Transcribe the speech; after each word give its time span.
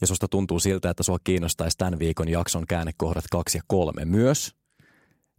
ja 0.00 0.06
susta 0.06 0.28
tuntuu 0.28 0.60
siltä, 0.60 0.90
että 0.90 1.02
sua 1.02 1.18
kiinnostaisi 1.24 1.78
tämän 1.78 1.98
viikon 1.98 2.28
jakson 2.28 2.66
käännekohdat 2.66 3.24
kaksi 3.30 3.58
ja 3.58 3.62
kolme 3.66 4.04
myös, 4.04 4.54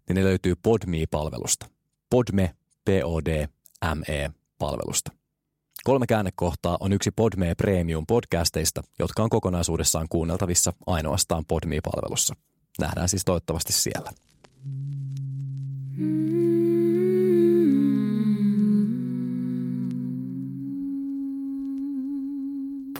niin 0.07 0.15
ne 0.15 0.23
löytyy 0.23 0.55
Podme-palvelusta. 0.55 1.65
Podme, 2.09 2.55
P-O-D-M-E-palvelusta. 2.85 5.11
Kolme 5.83 6.07
käännekohtaa 6.07 6.77
on 6.79 6.93
yksi 6.93 7.11
Podme 7.11 7.55
Premium 7.55 8.05
podcasteista, 8.07 8.83
jotka 8.99 9.23
on 9.23 9.29
kokonaisuudessaan 9.29 10.07
kuunneltavissa 10.09 10.73
ainoastaan 10.87 11.45
Podme-palvelussa. 11.45 12.35
Nähdään 12.79 13.09
siis 13.09 13.25
toivottavasti 13.25 13.73
siellä. 13.73 14.11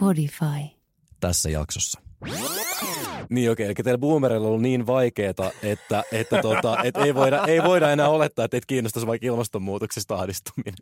Podify. 0.00 0.77
Tässä 1.20 1.50
jaksossa. 1.50 2.00
Niin 3.30 3.50
okei, 3.50 3.66
eli 3.66 3.74
teillä 3.74 3.98
boomerilla 3.98 4.46
on 4.46 4.48
ollut 4.48 4.62
niin 4.62 4.86
vaikeeta, 4.86 5.50
että, 5.62 6.04
että, 6.12 6.42
tota, 6.42 6.76
että 6.84 7.00
ei, 7.04 7.14
voida, 7.14 7.44
ei 7.46 7.62
voida 7.62 7.90
enää 7.90 8.08
olettaa, 8.08 8.44
että 8.44 8.56
et 8.56 8.66
kiinnostaisi 8.66 9.06
vaikka 9.06 9.26
ilmastonmuutoksesta 9.26 10.14
ahdistuminen. 10.14 10.74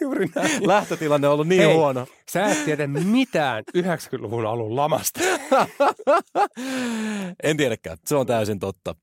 Juuri 0.00 0.28
näin. 0.34 0.66
Lähtötilanne 0.66 1.28
on 1.28 1.34
ollut 1.34 1.48
niin 1.48 1.62
Hei, 1.62 1.74
huono. 1.74 2.06
Sä 2.30 2.46
et 2.46 2.64
tiedä 2.64 2.86
mitään 2.86 3.64
90-luvun 3.78 4.46
alun 4.46 4.76
lamasta. 4.76 5.20
en 7.42 7.56
tiedäkään, 7.56 7.98
se 8.06 8.16
on 8.16 8.26
täysin 8.26 8.58
totta. 8.58 8.94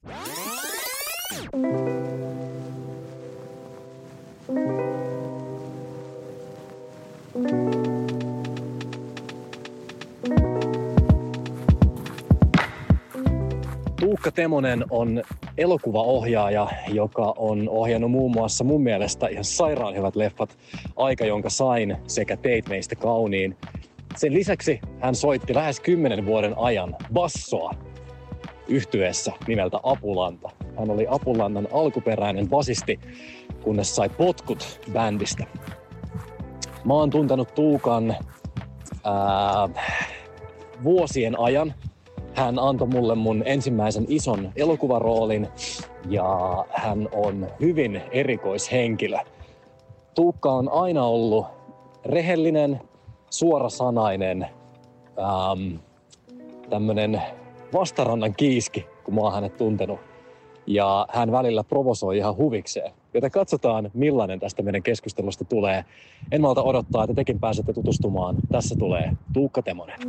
Tuukka 14.22 14.42
Temonen 14.42 14.86
on 14.90 15.24
elokuvaohjaaja, 15.58 16.68
joka 16.88 17.34
on 17.38 17.70
ohjannut 17.70 18.12
muun 18.12 18.32
muassa 18.32 18.64
mun 18.64 18.84
mielestä 18.84 19.28
ihan 19.28 19.44
sairaan 19.44 19.96
hyvät 19.96 20.16
leffat 20.16 20.58
Aika, 20.96 21.26
jonka 21.26 21.50
sain 21.50 21.98
sekä 22.08 22.38
Teit 22.38 22.70
meistä 22.70 22.96
kauniin. 22.96 23.58
Sen 24.16 24.34
lisäksi 24.34 24.80
hän 25.00 25.16
soitti 25.16 25.56
lähes 25.56 25.80
10 25.80 26.26
vuoden 26.26 26.58
ajan 26.58 26.96
bassoa 27.14 27.74
yhtyeessä 28.68 29.32
nimeltä 29.48 29.80
Apulanta. 29.84 30.50
Hän 30.80 30.90
oli 30.90 31.08
Apulannan 31.10 31.68
alkuperäinen 31.72 32.50
basisti, 32.50 33.00
kunnes 33.64 33.96
sai 33.96 34.10
potkut 34.10 34.80
bändistä. 34.94 35.44
Mä 36.86 36.94
oon 36.94 37.10
tuntenut 37.10 37.56
Tuukan 37.56 38.16
ää, 39.04 39.70
vuosien 40.84 41.40
ajan. 41.40 41.74
Hän 42.34 42.60
antoi 42.60 42.88
mulle 42.88 43.16
mun 43.16 43.44
ensimmäisen 43.46 44.06
ison 44.08 44.52
elokuvaroolin 44.56 45.48
ja 46.10 46.66
hän 46.70 47.10
on 47.12 47.48
hyvin 47.60 48.02
erikoishenkilö. 48.12 49.18
Tuukka 50.16 50.52
on 50.52 50.70
aina 50.72 51.06
ollut 51.06 51.46
rehellinen, 52.06 52.82
suorasanainen, 53.30 54.48
ähm, 55.20 55.76
tämmönen 56.70 57.22
vastarannan 57.74 58.34
kiiski, 58.36 58.86
kun 59.04 59.16
mä 59.16 59.22
oon 59.22 59.34
hänet 59.34 59.58
tuntenut. 59.58 60.00
Ja 60.68 61.06
hän 61.10 61.32
välillä 61.32 61.64
provosoi 61.64 62.18
ihan 62.18 62.38
huvikseen. 62.38 62.92
Joten 63.14 63.32
katsotaan, 63.32 63.92
millainen 63.94 64.40
tästä 64.40 64.64
meidän 64.64 64.84
keskustelusta 64.84 65.46
tulee. 65.46 65.86
En 66.32 66.42
malta 66.42 66.64
odottaa, 66.64 67.04
että 67.04 67.14
tekin 67.14 67.40
pääsette 67.40 67.74
tutustumaan. 67.74 68.36
Tässä 68.52 68.76
tulee 68.76 69.12
Tuukka 69.34 69.62
Temonen. 69.62 70.00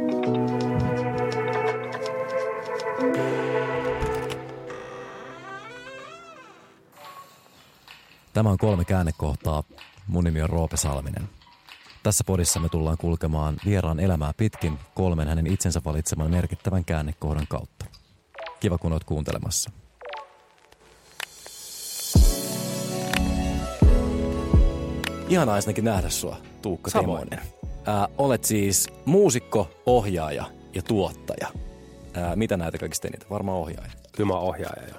Tämä 8.33 8.51
on 8.51 8.59
kolme 8.59 8.85
käännekohtaa. 8.85 9.63
Mun 10.07 10.25
nimi 10.25 10.43
on 10.43 10.51
Roope 10.51 10.77
Salminen. 10.77 11.29
Tässä 12.03 12.25
podissa 12.25 12.61
me 12.61 12.69
tullaan 12.69 12.99
kulkemaan 12.99 13.57
vieraan 13.65 14.01
elämää 14.01 14.33
pitkin 14.37 14.79
kolmen 14.95 15.29
hänen 15.29 15.47
itsensä 15.47 15.81
valitseman 15.85 16.31
merkittävän 16.31 16.85
käännekohdan 16.85 17.47
kautta. 17.49 17.85
Kiva 18.61 18.79
kun 18.79 18.93
oot 18.93 19.05
kuuntelemassa. 19.05 19.71
Ihanaa 25.29 25.57
ensinnäkin 25.57 25.84
nähdä 25.84 26.09
sua, 26.09 26.37
Tuukka 26.63 26.91
Samoin. 26.91 27.29
Ää, 27.87 28.09
olet 28.19 28.45
siis 28.45 28.89
muusikko, 29.05 29.71
ohjaaja 29.87 30.45
ja 30.75 30.83
tuottaja. 30.83 31.49
Ää, 32.15 32.37
mitä 32.37 32.56
näitä 32.56 32.78
kaikista 32.78 33.09
eniten? 33.09 33.31
Varmaan 33.31 33.59
ohjaaja. 33.59 33.91
Kyllä 34.17 34.28
mä 34.28 34.39
ohjaaja 34.39 34.89
jo. 34.89 34.95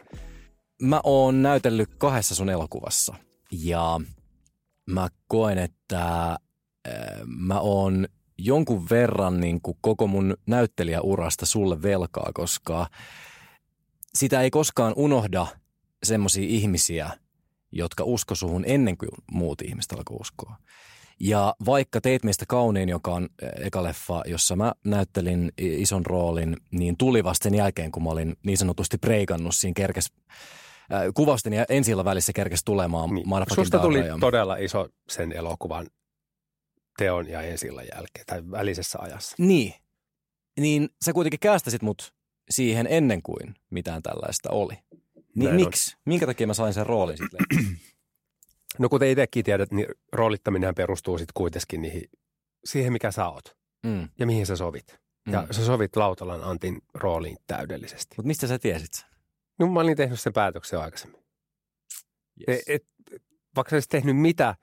Mä 0.82 1.02
oon 1.04 1.42
näytellyt 1.42 1.90
kahdessa 1.98 2.36
sun 2.36 2.50
elokuvassa 2.50 3.16
ja 3.52 4.02
mä 4.90 5.08
koen, 5.28 5.58
että 5.58 6.30
äh, 6.30 6.38
mä 7.26 7.60
oon 7.60 8.08
jonkun 8.38 8.90
verran 8.90 9.40
niin 9.40 9.62
kuin 9.62 9.78
koko 9.82 10.08
mun 10.08 10.38
näyttelijäurasta 10.48 11.46
sulle 11.46 11.82
velkaa, 11.82 12.32
koska 12.34 12.88
sitä 14.14 14.42
ei 14.42 14.52
koskaan 14.52 14.94
unohda 14.96 15.48
semmoisia 16.04 16.48
ihmisiä, 16.48 17.10
jotka 17.72 18.04
usko 18.04 18.36
suhun 18.36 18.64
ennen 18.68 18.98
kuin 18.98 19.10
muut 19.32 19.62
ihmiset 19.62 19.94
alkoi 19.94 20.18
uskoa. 20.20 20.58
Ja 21.20 21.56
vaikka 21.66 22.02
Teit 22.02 22.24
meistä 22.24 22.46
kauniin, 22.48 22.90
joka 22.90 23.12
on 23.14 23.30
äh, 23.44 23.50
eka 23.66 23.84
leffa, 23.84 24.22
jossa 24.26 24.56
mä 24.56 24.74
näyttelin 24.86 25.52
ison 25.58 26.06
roolin, 26.06 26.58
niin 26.72 26.98
tuli 26.98 27.24
vasta 27.24 27.44
sen 27.44 27.56
jälkeen, 27.56 27.92
kun 27.92 28.04
mä 28.04 28.10
olin 28.10 28.36
niin 28.46 28.58
sanotusti 28.58 28.98
preikannut 28.98 29.56
siinä 29.56 29.74
kerkes 29.76 30.12
äh, 30.94 31.02
kuvausten 31.14 31.54
ja 31.54 31.66
ensi 31.70 31.98
välissä 31.98 32.34
kerkes 32.34 32.64
tulemaan 32.64 33.10
Niin. 33.14 33.26
Susta 33.56 33.80
tuli 33.80 34.08
ja- 34.08 34.18
todella 34.20 34.56
iso 34.56 34.88
sen 35.10 35.32
elokuvan 35.32 35.88
teon 36.98 37.28
ja 37.30 37.42
ensi 37.42 37.68
jälkeen, 37.68 38.26
tai 38.26 38.44
välisessä 38.52 39.00
ajassa. 39.02 39.36
Niin. 39.40 39.74
Niin 40.60 40.90
sä 41.06 41.14
kuitenkin 41.14 41.40
kästäsit 41.40 41.82
mut 41.82 42.14
siihen 42.50 42.88
ennen 42.90 43.22
kuin 43.22 43.56
mitään 43.70 44.04
tällaista 44.04 44.50
oli. 44.52 44.74
Niin 44.74 45.00
Näin 45.36 45.50
on. 45.50 45.56
miksi? 45.56 45.98
Minkä 46.06 46.26
takia 46.26 46.48
mä 46.48 46.54
sain 46.54 46.74
sen 46.74 46.86
roolin 46.86 47.18
sitten? 47.18 47.40
No 48.80 48.90
kuten 48.90 49.10
itsekin 49.10 49.46
tiedät, 49.46 49.72
niin 49.72 49.88
roolittaminen 50.14 50.76
perustuu 50.76 51.18
sitten 51.18 51.34
kuitenkin 51.34 51.82
niihin, 51.82 52.10
siihen, 52.66 52.94
mikä 52.94 53.12
sä 53.12 53.30
oot 53.30 53.58
mm. 53.86 54.10
ja 54.20 54.26
mihin 54.26 54.46
sä 54.46 54.56
sovit. 54.56 55.00
Ja 55.32 55.42
Mm. 55.42 55.48
sä 55.52 55.66
sovit 55.66 55.96
Lautalan 55.96 56.44
Antin 56.44 56.82
rooliin 56.94 57.38
täydellisesti. 57.48 58.16
Mutta 58.18 58.28
mistä 58.28 58.48
sä 58.48 58.60
tiesit 58.60 58.94
sen? 58.94 59.10
No 59.60 59.68
mä 59.68 59.80
olin 59.80 59.98
tehnyt 59.98 60.20
sen 60.20 60.34
päätöksen 60.34 60.80
aikaisemmin. 60.80 61.24
Yes. 62.50 62.60
Et, 62.68 62.76
et, 62.76 62.88
vaikka 63.56 63.70
sä 63.70 63.76
olisit 63.76 63.90
tehnyt 63.90 64.18
mitä, 64.18 64.56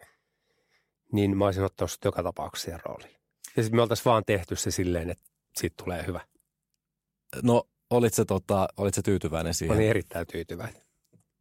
niin 1.13 1.37
mä 1.37 1.45
olisin 1.45 1.65
ottanut 1.65 1.91
sut 1.91 2.05
joka 2.05 2.23
tapauksessa 2.23 2.65
siihen 2.65 2.81
rooliin. 2.85 3.17
Ja 3.57 3.63
sitten 3.63 3.77
me 3.79 3.83
oltaisiin 3.83 4.05
vaan 4.05 4.23
tehty 4.27 4.57
se 4.57 4.71
silleen, 4.71 5.11
että 5.11 5.31
siitä 5.57 5.75
tulee 5.85 6.07
hyvä. 6.07 6.21
No, 7.43 7.65
olit 7.91 8.15
sä, 8.15 8.25
tota, 8.25 8.69
olit 8.77 8.95
sä 8.95 9.03
tyytyväinen 9.03 9.51
Mä 9.51 9.53
siihen? 9.53 9.77
olin 9.77 9.89
erittäin 9.89 10.27
tyytyväinen. 10.27 10.83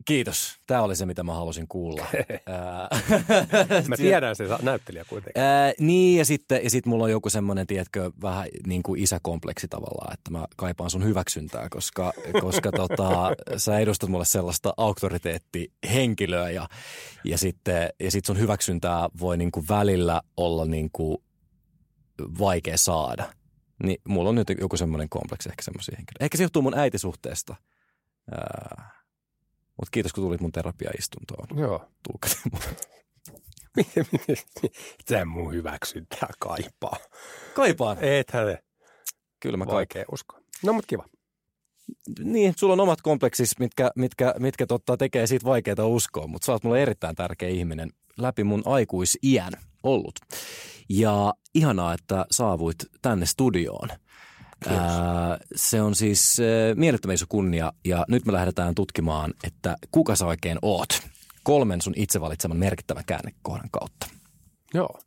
Kiitos. 0.10 0.60
Tämä 0.68 0.82
oli 0.82 0.96
se, 0.96 1.06
mitä 1.06 1.24
mä 1.24 1.34
halusin 1.34 1.68
kuulla. 1.68 2.06
Ää, 2.46 2.88
Mä 3.88 3.98
tiedän 3.98 4.36
sen 4.36 4.48
näyttelijä 4.62 5.06
kuitenkin. 5.10 5.42
Ää, 5.42 5.74
niin, 5.80 6.18
ja 6.18 6.26
sitten 6.26 6.60
ja 6.64 6.70
sit 6.70 6.86
mulla 6.86 7.04
on 7.04 7.12
joku 7.12 7.30
semmoinen, 7.30 7.68
tiedätkö, 7.68 8.12
vähän 8.22 8.48
niin 8.68 8.84
kuin 8.84 9.02
isäkompleksi 9.02 9.68
tavallaan, 9.68 10.14
että 10.14 10.32
mä 10.32 10.46
kaipaan 10.56 10.90
sun 10.90 11.04
hyväksyntää, 11.04 11.68
koska, 11.70 12.14
koska 12.42 12.72
tota, 12.88 13.32
sä 13.58 13.80
edustat 13.80 14.10
mulle 14.10 14.26
sellaista 14.26 14.74
auktoriteettihenkilöä 14.78 16.50
ja, 16.50 16.68
ja 17.24 17.38
sitten 17.38 17.90
ja 18.00 18.12
sit 18.12 18.26
sun 18.26 18.40
hyväksyntää 18.40 19.10
voi 19.20 19.38
niin 19.38 19.52
kuin 19.52 19.66
välillä 19.70 20.22
olla 20.38 20.66
niin 20.66 20.90
kuin 20.94 21.18
vaikea 22.40 22.78
saada. 22.78 23.34
Niin 23.84 24.02
mulla 24.08 24.30
on 24.30 24.36
nyt 24.36 24.48
joku 24.62 24.78
semmoinen 24.78 25.10
kompleksi 25.10 25.50
ehkä 25.50 25.64
semmoisia 25.64 25.96
henkilöitä. 25.98 26.26
Ehkä 26.26 26.38
se 26.38 26.44
johtuu 26.44 26.62
mun 26.62 26.78
äitisuhteesta. 26.78 27.56
Mutta 29.80 29.92
kiitos, 29.92 30.14
kun 30.14 30.24
tulit 30.24 30.42
mun 30.42 30.52
terapiaistuntoon. 30.52 31.48
Joo. 31.58 31.86
Tuukka 32.08 32.28
Miten, 33.78 34.06
miten, 34.12 34.36
sä 35.10 35.26
mun 35.26 35.54
hyväksyntää 35.54 36.30
kaipaa. 36.40 36.98
Kaipaan. 37.56 38.04
Ethän 38.04 38.48
se. 38.48 38.64
Kyllä 39.40 39.58
mä. 39.58 39.66
Vaikea 39.66 40.06
uskoa. 40.12 40.40
No 40.64 40.74
mut 40.74 40.86
kiva. 40.86 41.06
niin, 42.24 42.54
sulla 42.58 42.74
on 42.74 42.80
omat 42.80 43.02
kompleksis, 43.02 43.60
mitkä, 43.60 43.92
mitkä, 43.96 44.36
mitkä 44.40 44.66
totta 44.66 44.98
tekee 44.98 45.28
siitä 45.28 45.46
vaikeaa 45.46 45.86
uskoa, 45.86 46.28
mutta 46.28 46.46
sä 46.46 46.52
oot 46.52 46.64
mulle 46.64 46.82
erittäin 46.82 47.16
tärkeä 47.16 47.50
ihminen 47.50 47.90
läpi 48.18 48.44
mun 48.44 48.62
aikuisiän 48.66 49.54
ollut. 49.84 50.20
Ja 50.90 51.34
ihanaa, 51.56 51.94
että 51.94 52.26
saavuit 52.32 52.78
tänne 53.02 53.26
studioon. 53.26 53.90
Ää, 54.68 55.38
se 55.56 55.82
on 55.82 55.96
siis 55.96 56.38
ää, 56.40 56.76
mielettömän 56.76 57.14
iso 57.14 57.26
kunnia 57.30 57.74
ja 57.86 58.06
nyt 58.08 58.26
me 58.26 58.34
lähdetään 58.34 58.76
tutkimaan, 58.76 59.34
että 59.44 59.76
kuka 59.92 60.16
sä 60.16 60.26
oikein 60.26 60.58
oot 60.62 61.02
kolmen 61.44 61.82
sun 61.82 61.94
itse 61.96 62.22
valitseman 62.22 62.58
merkittävän 62.58 63.04
käännekohdan 63.06 63.70
kautta. 63.72 64.08
Joo. 64.74 65.00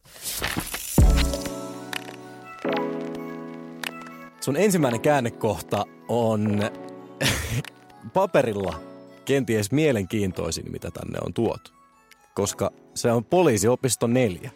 Sun 4.40 4.56
ensimmäinen 4.56 5.00
käännekohta 5.00 5.84
on 6.08 6.60
paperilla 8.14 8.81
kenties 9.25 9.72
mielenkiintoisin, 9.72 10.72
mitä 10.72 10.90
tänne 10.90 11.19
on 11.26 11.34
tuotu. 11.34 11.70
Koska 12.34 12.70
se 12.94 13.12
on 13.12 13.25
poliisiopisto 13.25 14.06
neljä. 14.06 14.50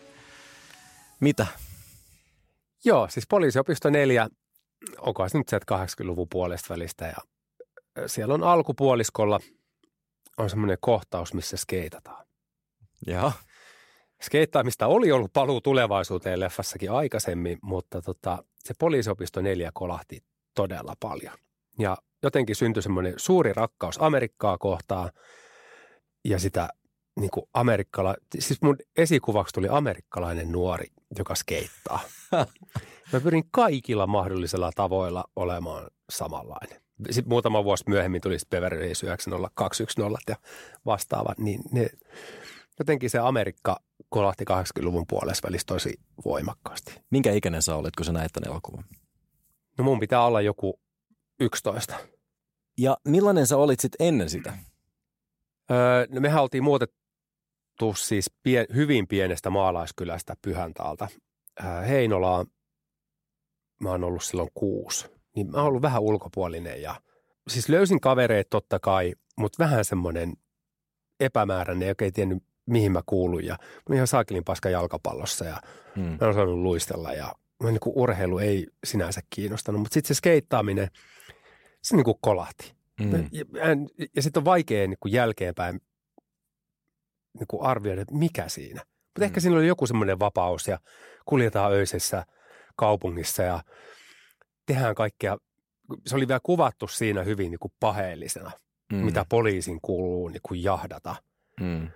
Mitä? 1.20 1.46
Joo, 2.84 3.08
siis 3.10 3.26
poliisiopisto 3.26 3.90
neljä, 3.90 4.28
onko 4.99 5.28
se 5.28 5.38
nyt 5.38 5.49
sieltä 5.49 5.84
80-luvun 5.84 6.28
puolesta 6.28 6.75
välistä 6.75 7.06
ja 7.06 7.17
siellä 8.06 8.34
on 8.34 8.43
alkupuoliskolla 8.43 9.40
on 10.38 10.50
semmoinen 10.50 10.78
kohtaus, 10.81 11.34
missä 11.34 11.56
skeitataan. 11.56 12.26
Joo. 13.06 13.32
Skeittaamista 14.23 14.87
oli 14.87 15.12
ollut 15.12 15.32
paluu 15.32 15.61
tulevaisuuteen 15.61 16.40
leffassakin 16.40 16.90
aikaisemmin, 16.90 17.58
mutta 17.62 18.02
tota, 18.02 18.44
se 18.64 18.75
poliisiopisto 18.78 19.40
neljä 19.40 19.70
kolahti 19.75 20.25
todella 20.55 20.94
paljon. 21.00 21.34
Ja 21.79 21.96
jotenkin 22.22 22.56
syntyi 22.56 22.82
semmoinen 22.82 23.14
suuri 23.17 23.52
rakkaus 23.52 24.02
Amerikkaa 24.02 24.58
kohtaan 24.58 25.11
ja 26.25 26.38
sitä 26.38 26.69
niin 27.20 27.31
kuin 27.31 27.46
amerikkala, 27.55 28.14
siis 28.38 28.62
mun 28.62 28.76
esikuvaksi 28.96 29.55
tuli 29.55 29.69
amerikkalainen 29.70 30.52
nuori, 30.52 30.87
joka 31.19 31.35
skeittaa. 31.35 32.00
Mä 33.12 33.20
pyrin 33.23 33.44
kaikilla 33.50 34.06
mahdollisilla 34.06 34.70
tavoilla 34.75 35.25
olemaan 35.37 35.91
samanlainen. 36.11 36.81
Sitten 37.11 37.29
muutama 37.29 37.64
vuosi 37.64 37.85
myöhemmin 37.88 38.20
tuli 38.20 38.37
Beverly 38.50 38.85
Hills 38.85 39.03
90210 39.03 40.19
ja 40.29 40.37
vastaavat, 40.87 41.38
niin 41.38 41.61
ne, 41.73 41.88
jotenkin 42.79 43.11
se 43.11 43.19
Amerikka 43.19 43.81
kolahti 44.08 44.44
80-luvun 44.50 45.06
puolessa 45.08 45.49
välissä 45.49 45.67
tosi 45.67 45.94
voimakkaasti. 46.25 47.00
Minkä 47.11 47.32
ikäinen 47.32 47.62
sä 47.62 47.75
olet, 47.75 47.97
kun 47.97 48.05
sä 48.05 48.12
näet 48.12 48.32
tämän 48.32 48.50
elokuvan? 48.50 48.85
No 49.79 49.85
mun 49.85 50.00
pitää 50.00 50.25
olla 50.25 50.41
joku 50.41 50.81
11. 51.41 51.94
Ja 52.79 52.97
millainen 53.08 53.47
sä 53.47 53.56
olit 53.56 53.81
sitten 53.81 54.06
ennen 54.06 54.31
sitä? 54.31 54.58
Öö, 55.70 56.06
no 56.11 56.20
mehän 56.20 56.43
oltiin 56.43 56.64
muutettu 56.64 56.97
siis 57.96 58.31
pien, 58.43 58.67
hyvin 58.75 59.08
pienestä 59.08 59.50
maalaiskylästä 59.50 60.34
Pyhäntaalta 60.43 61.08
öö, 61.64 61.81
Heinolaan. 61.81 62.46
Mä 63.81 63.90
oon 63.90 64.05
ollut 64.05 64.23
silloin 64.23 64.49
kuusi. 64.55 65.06
Niin 65.37 65.50
mä 65.50 65.56
oon 65.56 65.67
ollut 65.67 65.82
vähän 65.82 66.02
ulkopuolinen 66.02 66.82
ja 66.82 67.00
siis 67.49 67.69
löysin 67.69 68.00
kavereet 68.00 68.50
totta 68.50 68.78
kai, 68.78 69.14
mutta 69.38 69.64
vähän 69.64 69.84
semmoinen 69.84 70.32
epämääräinen, 71.20 71.88
joka 71.88 72.05
ei 72.05 72.12
tiennyt 72.12 72.43
mihin 72.67 72.93
mä 72.93 73.02
kuulun. 73.06 73.44
Ja 73.44 73.56
mä 73.88 73.94
ihan 73.94 74.06
saakelin 74.06 74.44
paska 74.44 74.70
jalkapallossa 74.70 75.44
ja 75.44 75.61
hmm. 75.96 76.05
mä 76.05 76.19
en 76.20 76.29
osannut 76.29 76.58
luistella 76.58 77.12
ja 77.12 77.34
mä 77.62 77.70
niin 77.70 77.81
urheilu 77.84 78.38
ei 78.38 78.67
sinänsä 78.84 79.20
kiinnostanut. 79.31 79.81
Mutta 79.81 79.94
sitten 79.94 80.08
se 80.08 80.14
skeittaaminen, 80.14 80.88
se 81.82 81.96
niin 81.96 82.05
kuin 82.05 82.19
kolahti. 82.20 82.75
Hmm. 83.02 83.12
Ja, 83.12 83.22
ja, 83.32 83.46
ja 84.17 84.22
sitten 84.22 84.40
on 84.40 84.44
vaikea 84.44 84.88
niin 84.88 84.99
kuin 85.00 85.12
jälkeenpäin 85.12 85.81
niin 87.38 87.47
kuin 87.47 87.62
arvioida, 87.62 88.03
että 88.03 88.15
mikä 88.15 88.49
siinä. 88.49 88.81
Mutta 88.81 89.19
hmm. 89.19 89.25
ehkä 89.25 89.41
siinä 89.41 89.56
oli 89.56 89.67
joku 89.67 89.87
semmoinen 89.87 90.19
vapaus 90.19 90.69
ja 90.69 90.79
kuljetaan 91.25 91.73
öisessä 91.73 92.27
kaupungissa 92.77 93.43
ja 93.43 93.62
tehdään 94.67 94.94
kaikkea. 94.94 95.37
Se 96.06 96.17
oli 96.17 96.29
vielä 96.29 96.41
kuvattu 96.43 96.88
siinä 96.88 97.23
hyvin 97.23 97.50
niin 97.50 97.59
kuin 97.59 97.73
paheellisena, 97.81 98.50
hmm. 98.93 99.05
mitä 99.05 99.27
poliisin 99.29 99.81
kuuluu 99.81 100.29
niin 100.29 100.43
kuin 100.43 100.62
jahdata. 100.62 101.17
Hmm 101.61 101.88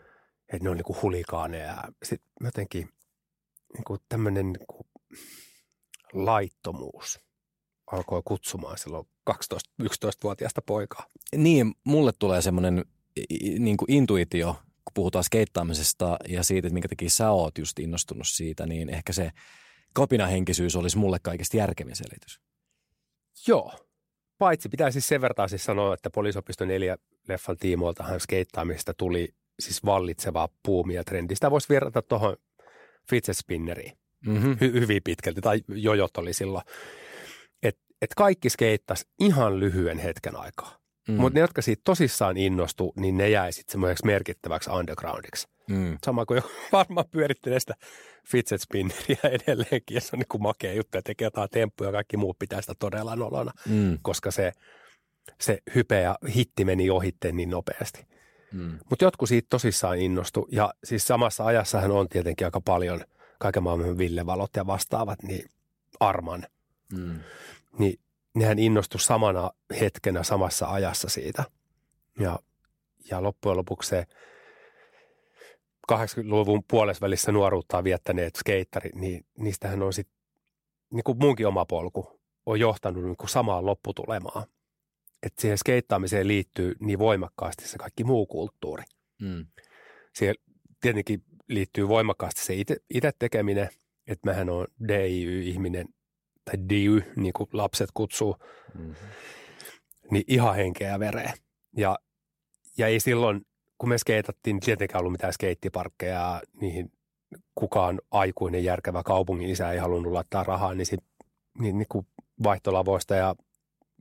että 0.52 0.64
ne 0.64 0.70
on 0.70 0.76
niinku 0.76 0.96
hulikaaneja. 1.02 1.66
Ja 1.66 1.84
sitten 2.02 2.30
jotenkin 2.40 2.88
niinku 3.74 3.98
tämmöinen 4.08 4.52
niinku 4.52 4.86
laittomuus 6.12 7.20
alkoi 7.92 8.22
kutsumaan 8.24 8.78
silloin 8.78 9.06
12-11-vuotiaasta 9.30 10.62
poikaa. 10.62 11.06
Niin, 11.36 11.74
mulle 11.84 12.12
tulee 12.18 12.42
semmoinen 12.42 12.84
niin 13.58 13.76
kuin 13.76 13.92
intuitio, 13.92 14.56
kun 14.84 14.92
puhutaan 14.94 15.24
skeittaamisesta 15.24 16.16
ja 16.28 16.42
siitä, 16.42 16.68
että 16.68 16.74
minkä 16.74 16.88
takia 16.88 17.10
sä 17.10 17.30
oot 17.30 17.58
just 17.58 17.78
innostunut 17.78 18.28
siitä, 18.28 18.66
niin 18.66 18.88
ehkä 18.88 19.12
se 19.12 19.30
kapinahenkisyys 19.92 20.76
olisi 20.76 20.98
mulle 20.98 21.18
kaikista 21.22 21.56
järkevin 21.56 21.96
selitys. 21.96 22.40
Joo. 23.46 23.72
Paitsi 24.38 24.68
pitää 24.68 24.90
siis 24.90 25.08
sen 25.08 25.20
verran 25.20 25.48
siis 25.48 25.64
sanoa, 25.64 25.94
että 25.94 26.10
poliisopisto 26.10 26.64
4 26.64 26.96
leffan 27.28 27.56
tiimoiltahan 27.56 28.20
skeittaamista 28.20 28.94
tuli 28.94 29.34
siis 29.60 29.84
vallitsevaa 29.84 30.48
puumia 30.62 31.04
trendiä. 31.04 31.34
Sitä 31.34 31.50
voisi 31.50 31.68
verrata 31.68 32.02
tuohon 32.02 32.36
fidget 33.10 33.36
spinneriin 33.36 33.98
mm-hmm. 34.26 34.52
Hy- 34.52 34.80
hyvin 34.80 35.02
pitkälti, 35.04 35.40
tai 35.40 35.60
jojot 35.68 36.16
oli 36.16 36.32
silloin. 36.32 36.64
Että 37.62 37.82
et 38.02 38.10
kaikki 38.16 38.50
skeittas 38.50 39.06
ihan 39.20 39.60
lyhyen 39.60 39.98
hetken 39.98 40.36
aikaa. 40.36 40.79
Mm. 41.08 41.14
Mutta 41.14 41.34
ne, 41.34 41.40
jotka 41.40 41.62
siitä 41.62 41.82
tosissaan 41.84 42.36
innostu, 42.36 42.92
niin 42.96 43.16
ne 43.16 43.28
jäi 43.28 43.52
sitten 43.52 43.72
semmoiseksi 43.72 44.06
merkittäväksi 44.06 44.70
undergroundiksi. 44.70 45.48
Mm. 45.68 45.98
Sama 46.04 46.26
kuin 46.26 46.42
varmaan 46.72 47.06
pyörittelee 47.10 47.60
sitä 47.60 47.74
fidget 48.26 48.60
spinneria 48.60 49.18
edelleenkin, 49.22 49.94
ja 49.94 50.00
se 50.00 50.10
on 50.12 50.18
niin 50.18 50.28
kuin 50.28 50.42
makea 50.42 50.72
juttu, 50.72 50.98
ja 50.98 51.02
tekee 51.02 51.26
jotain 51.26 51.50
temppuja, 51.50 51.88
ja 51.88 51.92
kaikki 51.92 52.16
muut 52.16 52.38
pitää 52.38 52.60
sitä 52.60 52.74
todella 52.78 53.16
nolona, 53.16 53.52
mm. 53.68 53.98
koska 54.02 54.30
se, 54.30 54.52
se 55.40 55.58
hype 55.74 56.00
ja 56.00 56.18
hitti 56.34 56.64
meni 56.64 56.90
ohitteen 56.90 57.36
niin 57.36 57.50
nopeasti. 57.50 58.06
Mm. 58.52 58.78
Mutta 58.90 59.04
jotkut 59.04 59.28
siitä 59.28 59.46
tosissaan 59.50 59.98
innostu 59.98 60.48
ja 60.52 60.74
siis 60.84 61.06
samassa 61.06 61.44
ajassahan 61.44 61.90
on 61.90 62.08
tietenkin 62.08 62.46
aika 62.46 62.60
paljon 62.60 63.04
kaiken 63.38 63.62
maailman 63.62 63.98
villevalot 63.98 64.50
ja 64.56 64.66
vastaavat, 64.66 65.22
niin 65.22 65.48
Arman. 66.00 66.46
Mm. 66.92 67.20
Niin 67.78 68.00
nehän 68.34 68.58
innostu 68.58 68.98
samana 68.98 69.50
hetkenä 69.80 70.22
samassa 70.22 70.66
ajassa 70.66 71.08
siitä. 71.08 71.44
Ja, 72.20 72.38
ja 73.10 73.22
loppujen 73.22 73.56
lopuksi 73.56 73.88
se 73.88 74.06
80-luvun 75.92 76.64
puolesvälissä 76.70 77.32
nuoruuttaa 77.32 77.84
viettäneet 77.84 78.36
skeittarit, 78.36 78.94
niin 78.94 79.26
niistähän 79.38 79.82
on 79.82 79.92
sitten, 79.92 80.16
niin 80.92 81.04
kuin 81.04 81.18
munkin 81.18 81.46
oma 81.46 81.64
polku, 81.64 82.20
on 82.46 82.60
johtanut 82.60 83.04
niin 83.04 83.16
kuin 83.16 83.28
samaan 83.28 83.66
lopputulemaan– 83.66 84.46
että 85.22 85.40
siihen 85.40 85.58
skeittaamiseen 85.58 86.28
liittyy 86.28 86.74
niin 86.80 86.98
voimakkaasti 86.98 87.68
se 87.68 87.78
kaikki 87.78 88.04
muu 88.04 88.26
kulttuuri. 88.26 88.82
Mm. 89.22 89.46
Siihen 90.14 90.34
tietenkin 90.80 91.24
liittyy 91.48 91.88
voimakkaasti 91.88 92.44
se 92.44 92.54
itse 92.90 93.12
tekeminen, 93.18 93.68
että 94.06 94.30
mähän 94.30 94.50
on 94.50 94.66
DIY-ihminen, 94.88 95.88
tai 96.44 96.54
DIY, 96.68 97.12
niin 97.16 97.32
kuin 97.32 97.48
lapset 97.52 97.90
kutsuu, 97.94 98.36
mm-hmm. 98.74 98.94
niin 100.10 100.24
ihan 100.26 100.56
henkeä 100.56 100.88
ja 100.88 100.98
vereä. 100.98 101.32
Ja, 101.76 101.98
ja 102.78 102.86
ei 102.86 103.00
silloin, 103.00 103.46
kun 103.78 103.88
me 103.88 103.98
skeitattiin, 103.98 104.54
niin 104.54 104.64
tietenkään 104.64 105.00
ollut 105.00 105.12
mitään 105.12 105.32
skeittiparkkeja, 105.32 106.42
niihin 106.60 106.92
kukaan 107.54 108.00
aikuinen 108.10 108.64
järkevä 108.64 109.02
kaupungin 109.02 109.50
isä 109.50 109.72
ei 109.72 109.78
halunnut 109.78 110.12
laittaa 110.12 110.44
rahaa, 110.44 110.74
niin, 110.74 110.86
sit, 110.86 111.04
niin, 111.58 111.78
niin 111.78 111.88
kuin 111.88 112.06
vaihtolavoista 112.42 113.14
ja 113.14 113.34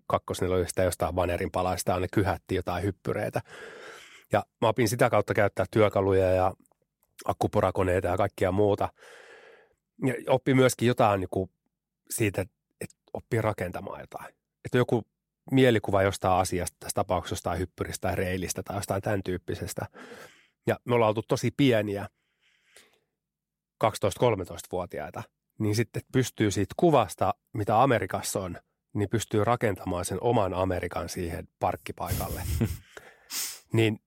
kakkosneloisesta 0.07 0.83
jostain 0.83 1.15
vanerin 1.15 1.51
palaista 1.51 1.93
aina 1.93 2.07
kyhätti 2.11 2.55
jotain 2.55 2.83
hyppyreitä. 2.83 3.41
Ja 4.31 4.43
mä 4.61 4.67
opin 4.67 4.89
sitä 4.89 5.09
kautta 5.09 5.33
käyttää 5.33 5.65
työkaluja 5.71 6.31
ja 6.31 6.53
akkupurakoneita 7.25 8.07
ja 8.07 8.17
kaikkia 8.17 8.51
muuta. 8.51 8.89
Ja 10.05 10.13
oppi 10.27 10.53
myöskin 10.53 10.87
jotain 10.87 11.19
niin 11.19 11.29
kuin 11.31 11.49
siitä, 12.09 12.41
että 12.81 12.95
oppii 13.13 13.41
rakentamaan 13.41 13.99
jotain. 13.99 14.35
Että 14.65 14.77
joku 14.77 15.03
mielikuva 15.51 16.03
jostain 16.03 16.39
asiasta, 16.39 16.77
tässä 16.79 16.95
tapauksessa 16.95 17.33
jostain 17.33 17.59
hyppyristä 17.59 18.07
tai 18.07 18.15
reilistä 18.15 18.63
tai 18.63 18.77
jostain 18.77 19.01
tämän 19.01 19.23
tyyppisestä. 19.23 19.85
Ja 20.67 20.79
me 20.85 20.95
ollaan 20.95 21.09
oltu 21.09 21.21
tosi 21.21 21.51
pieniä, 21.57 22.09
12-13-vuotiaita, 23.83 25.23
niin 25.59 25.75
sitten 25.75 26.01
pystyy 26.11 26.51
siitä 26.51 26.73
kuvasta, 26.77 27.33
mitä 27.53 27.83
Amerikassa 27.83 28.39
on, 28.39 28.57
niin 28.93 29.09
pystyy 29.09 29.43
rakentamaan 29.43 30.05
sen 30.05 30.17
oman 30.21 30.53
Amerikan 30.53 31.09
siihen 31.09 31.47
parkkipaikalle. 31.59 32.41
niin, 33.73 33.99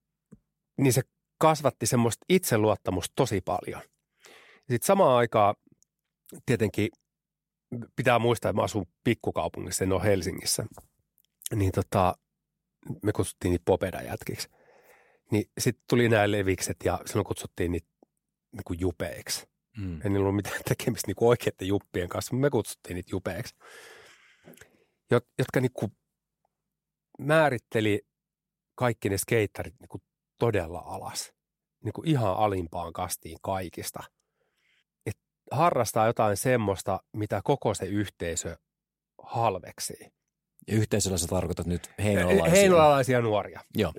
niin 0.78 0.92
se 0.92 1.02
kasvatti 1.38 1.86
semmoista 1.86 2.24
itseluottamusta 2.28 3.12
tosi 3.16 3.40
paljon. 3.40 3.82
Sitten 4.58 4.86
samaan 4.86 5.16
aikaan 5.16 5.54
tietenkin 6.46 6.88
pitää 7.96 8.18
muistaa, 8.18 8.48
että 8.48 8.56
mä 8.60 8.64
asun 8.64 8.86
pikkukaupungissa, 9.04 9.84
en 9.84 9.92
ole 9.92 10.02
Helsingissä. 10.02 10.64
niin 11.54 11.72
tota, 11.72 12.14
me 13.02 13.12
kutsuttiin 13.12 13.50
niitä 13.50 13.64
popeda-jätkiksi. 13.64 14.48
Niin 15.30 15.44
sitten 15.58 15.84
tuli 15.88 16.08
nämä 16.08 16.30
levikset 16.30 16.76
ja 16.84 17.00
silloin 17.06 17.26
kutsuttiin 17.26 17.72
niitä 17.72 17.88
niin 18.52 18.80
jupeiksi. 18.80 19.46
Mm. 19.76 19.94
Ei 19.94 20.10
niillä 20.10 20.20
ollut 20.20 20.36
mitään 20.36 20.60
tekemistä 20.76 21.08
niin 21.08 21.16
oikeiden 21.20 21.68
juppien 21.68 22.08
kanssa, 22.08 22.34
mutta 22.34 22.46
me 22.46 22.50
kutsuttiin 22.50 22.94
niitä 22.94 23.10
jupeiksi. 23.12 23.54
Jot, 25.10 25.24
jotka 25.38 25.60
niin 25.60 25.72
kuin 25.72 25.92
määritteli 27.18 28.02
kaikki 28.74 29.08
ne 29.08 29.18
skeittarit 29.18 29.74
niin 29.80 29.88
kuin 29.88 30.02
todella 30.38 30.78
alas. 30.78 31.32
Niin 31.84 31.92
kuin 31.92 32.08
ihan 32.08 32.36
alimpaan 32.36 32.92
kastiin 32.92 33.38
kaikista. 33.42 34.02
Harrastaa 35.52 36.06
jotain 36.06 36.36
semmoista, 36.36 37.00
mitä 37.12 37.40
koko 37.44 37.74
se 37.74 37.84
yhteisö 37.84 38.56
halveksii. 39.22 40.12
Ja 40.68 40.74
yhteisöllä 40.74 41.18
sä 41.18 41.26
tarkoitat 41.26 41.66
nyt 41.66 41.90
heinolalaisia. 42.02 42.50
Heinolalaisia 42.50 43.20
nuoria. 43.20 43.60
Joo. 43.76 43.92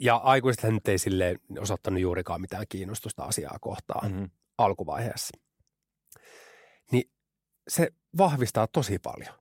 Ja 0.00 0.16
aikuiset 0.16 0.70
nyt 0.72 0.88
ei 0.88 0.98
silleen 0.98 1.38
osoittanut 1.60 2.00
juurikaan 2.00 2.40
mitään 2.40 2.64
kiinnostusta 2.68 3.22
asiaa 3.24 3.58
kohtaan 3.60 4.12
Mm-hmm. 4.12 4.30
alkuvaiheessa. 4.58 5.38
Niin 6.92 7.10
se 7.68 7.88
vahvistaa 8.18 8.66
tosi 8.66 8.98
paljon. 8.98 9.34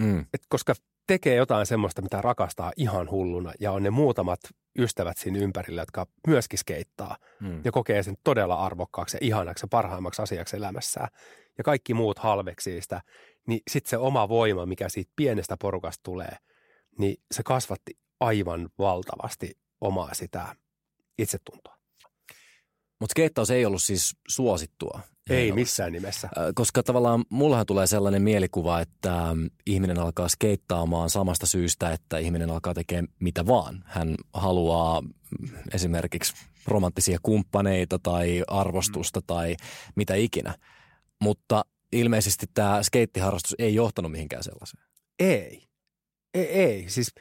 Mm. 0.00 0.20
Et 0.20 0.42
koska 0.48 0.74
tekee 1.06 1.34
jotain 1.34 1.66
semmoista, 1.66 2.02
mitä 2.02 2.20
rakastaa 2.20 2.72
ihan 2.76 3.10
hulluna 3.10 3.52
ja 3.60 3.72
on 3.72 3.82
ne 3.82 3.90
muutamat 3.90 4.40
ystävät 4.78 5.18
siinä 5.18 5.38
ympärillä, 5.38 5.82
jotka 5.82 6.06
myöskin 6.26 6.58
skeittaa 6.58 7.16
Mm. 7.40 7.60
ja 7.64 7.72
kokee 7.72 8.02
sen 8.02 8.14
todella 8.24 8.54
arvokkaaksi 8.54 9.16
ja 9.16 9.18
ihanaksi 9.22 9.64
ja 9.64 9.68
parhaimmaksi 9.68 10.22
asiaksi 10.22 10.56
elämässään 10.56 11.08
ja 11.58 11.64
kaikki 11.64 11.94
muut 11.94 12.18
halveksii 12.18 12.82
sitä, 12.82 13.00
niin 13.46 13.60
sitten 13.70 13.90
se 13.90 13.96
oma 13.96 14.28
voima, 14.28 14.66
mikä 14.66 14.88
siitä 14.88 15.12
pienestä 15.16 15.56
porukasta 15.60 16.02
tulee, 16.02 16.36
niin 16.98 17.16
se 17.34 17.42
kasvatti 17.42 17.98
aivan 18.20 18.70
valtavasti 18.78 19.58
omaa 19.80 20.14
sitä 20.14 20.56
itsetuntoa. 21.18 21.78
Mutta 23.00 23.12
skeittaus 23.12 23.50
ei 23.50 23.64
ollut 23.64 23.82
siis 23.82 24.16
suosittua. 24.28 25.00
Ei 25.30 25.52
missään 25.52 25.92
nimessä. 25.92 26.28
Koska 26.54 26.82
tavallaan 26.82 27.24
mullahan 27.30 27.66
tulee 27.66 27.86
sellainen 27.86 28.22
mielikuva, 28.22 28.80
että 28.80 29.28
ähm, 29.28 29.46
ihminen 29.66 29.98
alkaa 29.98 30.28
skeittaamaan 30.28 31.10
samasta 31.10 31.46
syystä, 31.46 31.92
että 31.92 32.18
ihminen 32.18 32.50
alkaa 32.50 32.74
tekemään 32.74 33.08
mitä 33.20 33.46
vaan. 33.46 33.84
Hän 33.86 34.14
haluaa 34.32 35.00
mm, 35.00 35.08
esimerkiksi 35.74 36.34
romanttisia 36.66 37.18
kumppaneita 37.22 37.98
tai 37.98 38.42
arvostusta 38.48 39.20
mm. 39.20 39.24
tai 39.26 39.56
mitä 39.96 40.14
ikinä. 40.14 40.54
Mutta 41.20 41.64
ilmeisesti 41.92 42.46
tämä 42.54 42.82
skeittiharrastus 42.82 43.54
ei 43.58 43.74
johtanut 43.74 44.12
mihinkään 44.12 44.44
sellaiseen. 44.44 44.84
Ei. 45.18 45.62
Ei, 46.34 46.46
ei. 46.46 46.84
Siis 46.88 47.14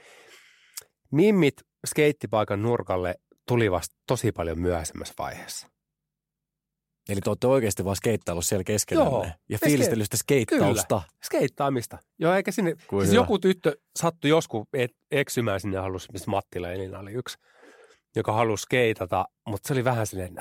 mimmit 1.11 1.53
skeittipaikan 1.87 2.61
nurkalle 2.61 3.15
tuli 3.47 3.71
vasta 3.71 3.95
tosi 4.07 4.31
paljon 4.31 4.59
myöhemmässä 4.59 5.13
vaiheessa. 5.17 5.72
Eli 7.09 7.21
te 7.21 7.29
olette 7.29 7.47
oikeasti 7.47 7.85
vaan 7.85 7.95
skeittaillut 7.95 8.45
siellä 8.45 8.63
keskellä 8.63 9.03
Joo. 9.03 9.27
ja 9.49 9.57
fiilistellyt 9.65 10.05
sitä 10.05 10.17
skeittausta. 10.17 11.01
Skeittaamista. 11.23 11.97
Joo, 12.19 12.33
eikä 12.33 12.51
sinne, 12.51 12.75
Kuin 12.87 13.01
siis 13.05 13.11
hyvä. 13.11 13.21
joku 13.23 13.39
tyttö 13.39 13.75
sattui 13.99 14.29
joskus 14.29 14.67
et- 14.73 14.95
eksymään 15.11 15.59
sinne 15.59 15.77
ja 15.77 15.81
halusi, 15.81 16.07
missä 16.13 16.31
Mattila 16.31 16.71
Elina 16.71 16.99
oli 16.99 17.11
yksi, 17.11 17.37
joka 18.15 18.33
halusi 18.33 18.61
skeitata, 18.61 19.25
mutta 19.47 19.67
se 19.67 19.73
oli 19.73 19.83
vähän 19.83 20.07
silleen, 20.07 20.35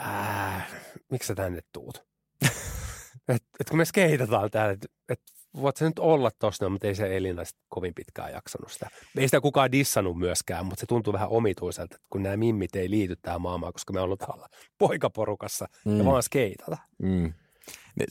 miksi 1.10 1.26
sä 1.26 1.34
tänne 1.34 1.60
tuut? 1.72 2.04
et, 3.28 3.42
et 3.60 3.68
kun 3.70 3.78
me 3.78 3.84
skeitataan 3.84 4.50
täällä, 4.50 4.72
että 4.72 4.88
et, 5.08 5.20
voit 5.56 5.76
sä 5.76 5.84
nyt 5.84 5.98
olla 5.98 6.30
tossa, 6.38 6.68
mutta 6.68 6.86
ei 6.86 6.94
se 6.94 7.16
Elina 7.16 7.44
sit 7.44 7.56
kovin 7.68 7.94
pitkään 7.94 8.32
jaksanut 8.32 8.72
sitä. 8.72 8.90
Ei 9.16 9.28
sitä 9.28 9.40
kukaan 9.40 9.72
dissannut 9.72 10.18
myöskään, 10.18 10.66
mutta 10.66 10.80
se 10.80 10.86
tuntuu 10.86 11.12
vähän 11.12 11.28
omituiselta, 11.28 11.94
että 11.94 12.06
kun 12.10 12.22
nämä 12.22 12.36
mimmit 12.36 12.76
ei 12.76 12.90
liity 12.90 13.16
tähän 13.22 13.40
maailmaan, 13.40 13.72
koska 13.72 13.92
me 13.92 14.00
ollaan 14.00 14.18
täällä 14.18 14.48
poikaporukassa 14.78 15.68
mm. 15.84 15.98
ja 15.98 16.04
vaan 16.04 16.22
skeitata. 16.22 16.78
Mm. 16.98 17.32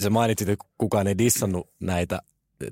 Sä 0.04 0.10
mainitsit, 0.10 0.50
että 0.50 0.66
kukaan 0.78 1.08
ei 1.08 1.18
dissannut 1.18 1.70
näitä, 1.80 2.20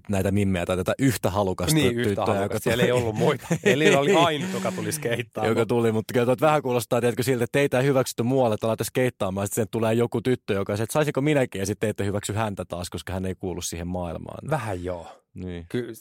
näitä 0.09 0.31
mimmejä 0.31 0.65
tai 0.65 0.77
tätä 0.77 0.93
yhtä 0.99 1.29
halukasta 1.29 1.75
Niin, 1.75 1.99
yhtä 1.99 2.03
tyttöä, 2.09 2.25
halukas. 2.25 2.43
joka 2.43 2.59
Siellä 2.59 2.83
ei 2.83 2.91
ollut 2.91 3.15
muita. 3.15 3.47
Elina 3.63 3.99
oli 3.99 4.15
ainut, 4.15 4.53
joka 4.53 4.71
tuli 4.71 4.91
skeittaamaan. 4.91 5.49
joka 5.51 5.65
tuli, 5.65 5.91
mutta 5.91 6.13
kyllä 6.13 6.25
tuot 6.25 6.41
vähän 6.41 6.61
kuulostaa, 6.61 7.01
tiedätkö, 7.01 7.23
siltä, 7.23 7.43
että 7.43 7.59
teitä 7.59 7.79
ei 7.79 7.85
hyväksytty 7.85 8.23
muualle, 8.23 8.53
että 8.53 8.67
alatte 8.67 8.83
skeittaamaan, 8.83 9.47
sitten 9.47 9.67
tulee 9.71 9.93
joku 9.93 10.21
tyttö, 10.21 10.53
joka 10.53 10.77
se, 10.77 10.83
että 10.83 10.93
saisinko 10.93 11.21
minäkin, 11.21 11.59
ja 11.59 11.65
sitten 11.65 11.87
te 11.87 11.89
ette 11.89 12.05
hyväksy 12.05 12.33
häntä 12.33 12.65
taas, 12.65 12.89
koska 12.89 13.13
hän 13.13 13.25
ei 13.25 13.35
kuulu 13.35 13.61
siihen 13.61 13.87
maailmaan. 13.87 14.49
Vähän 14.49 14.83
joo. 14.83 15.07
Niin. 15.33 15.65
Ky- 15.69 15.93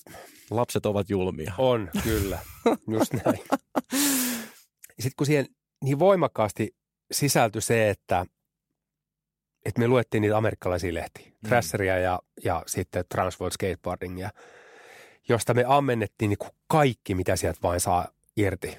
Lapset 0.51 0.87
ovat 0.87 1.11
julmia. 1.11 1.53
on, 1.59 1.91
kyllä. 2.05 2.39
Just 2.91 3.13
näin. 3.13 3.39
Sitten 5.01 5.13
kun 5.17 5.27
siihen 5.27 5.47
niin 5.85 5.99
voimakkaasti 5.99 6.75
sisältyi 7.13 7.63
se, 7.63 7.91
että, 7.91 8.27
että 9.65 9.81
me 9.81 9.89
luettiin 9.89 10.21
niitä 10.21 10.37
amerikkalaisia 10.37 10.95
lehtiä, 10.95 11.29
Mm. 11.43 11.49
Thrasheria 11.49 11.99
ja, 11.99 12.21
ja 12.45 12.63
sitten 12.67 13.05
Transworld 13.09 13.53
Skateboardingia, 13.53 14.31
josta 15.29 15.55
me 15.55 15.65
ammennettiin 15.67 16.29
niin 16.29 16.39
kuin 16.39 16.51
kaikki, 16.67 17.15
mitä 17.15 17.37
sieltä 17.37 17.59
vain 17.63 17.81
saa 17.81 18.09
irti. 18.37 18.79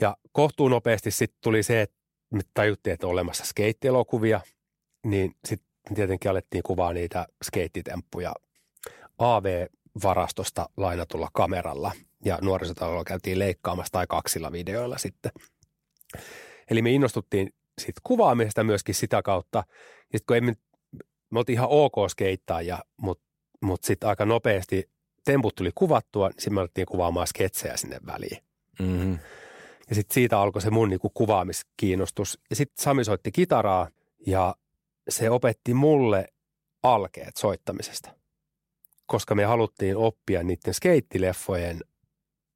Ja 0.00 0.16
kohtuun 0.32 0.70
nopeasti 0.70 1.10
sitten 1.10 1.38
tuli 1.42 1.62
se, 1.62 1.82
että 1.82 1.96
me 2.30 2.40
tajuttiin, 2.54 2.94
että 2.94 3.06
on 3.06 3.12
olemassa 3.12 3.44
skeittielokuvia, 3.44 4.40
niin 5.06 5.34
sitten 5.44 5.94
tietenkin 5.94 6.30
alettiin 6.30 6.62
kuvaa 6.62 6.92
niitä 6.92 7.26
skeittitemppuja 7.44 8.34
AV-varastosta 9.18 10.68
lainatulla 10.76 11.28
kameralla 11.32 11.92
ja 12.24 12.38
nuorisotalolla 12.42 13.04
käytiin 13.04 13.38
leikkaamassa 13.38 13.92
tai 13.92 14.06
kaksilla 14.08 14.52
videoilla 14.52 14.98
sitten. 14.98 15.32
Eli 16.70 16.82
me 16.82 16.90
innostuttiin 16.90 17.54
siitä 17.80 18.00
kuvaamisesta 18.04 18.64
myöskin 18.64 18.94
sitä 18.94 19.22
kautta. 19.22 19.58
Ja 20.12 20.18
sitten 20.18 20.26
kun 20.26 20.36
emme, 20.36 20.52
me 21.30 21.38
oltiin 21.38 21.54
ihan 21.54 21.68
ok 21.70 21.94
skeittaajia, 22.08 22.78
mutta 22.96 23.24
mut 23.60 23.84
sitten 23.84 24.08
aika 24.08 24.24
nopeasti 24.24 24.90
temput 25.24 25.54
tuli 25.54 25.70
kuvattua, 25.74 26.28
niin 26.28 26.40
sitten 26.40 26.54
me 26.54 26.60
alettiin 26.60 26.86
kuvaamaan 26.86 27.26
sketsejä 27.26 27.76
sinne 27.76 28.00
väliin. 28.06 28.38
Mm-hmm. 28.78 29.18
Ja 29.88 29.94
sitten 29.94 30.14
siitä 30.14 30.40
alkoi 30.40 30.62
se 30.62 30.70
mun 30.70 30.88
niinku 30.88 31.10
kuvaamiskiinnostus. 31.10 32.38
Ja 32.50 32.56
sitten 32.56 32.82
Sami 32.82 33.04
soitti 33.04 33.32
kitaraa 33.32 33.88
ja 34.26 34.54
se 35.08 35.30
opetti 35.30 35.74
mulle 35.74 36.28
alkeet 36.82 37.36
soittamisesta. 37.36 38.10
Koska 39.06 39.34
me 39.34 39.44
haluttiin 39.44 39.96
oppia 39.96 40.42
niiden 40.42 40.74
skeittileffojen 40.74 41.80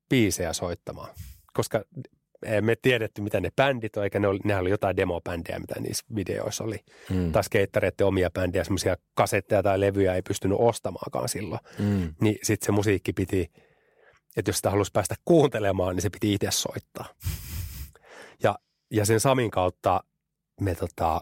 biisejä 0.08 0.52
soittamaan. 0.52 1.14
Koska 1.52 1.84
me 2.60 2.76
tiedetty, 2.82 3.22
mitä 3.22 3.40
ne 3.40 3.50
bändit 3.56 3.96
on, 3.96 4.04
eikä 4.04 4.18
ne 4.18 4.28
oli, 4.28 4.38
nehän 4.44 4.60
oli 4.60 4.70
jotain 4.70 4.96
demobändejä, 4.96 5.58
mitä 5.58 5.80
niissä 5.80 6.04
videoissa 6.14 6.64
oli. 6.64 6.84
Mm. 7.10 7.32
Tai 7.32 7.44
skeittareiden 7.44 8.06
omia 8.06 8.30
bändejä, 8.30 8.64
semmoisia 8.64 8.96
kasetteja 9.14 9.62
tai 9.62 9.80
levyjä 9.80 10.14
ei 10.14 10.22
pystynyt 10.22 10.58
ostamaankaan 10.60 11.28
silloin 11.28 11.60
Mm. 11.78 12.14
niin 12.20 12.38
sitten 12.42 12.66
se 12.66 12.72
musiikki 12.72 13.12
piti, 13.12 13.50
että 14.36 14.48
jos 14.48 14.56
sitä 14.56 14.70
halusi 14.70 14.92
päästä 14.92 15.14
kuuntelemaan, 15.24 15.96
niin 15.96 16.02
se 16.02 16.10
piti 16.10 16.34
itse 16.34 16.50
soittaa. 16.50 17.04
Ja, 18.42 18.58
ja 18.90 19.04
sen 19.04 19.20
Samin 19.20 19.50
kautta 19.50 20.00
me 20.60 20.74
tota, 20.74 21.20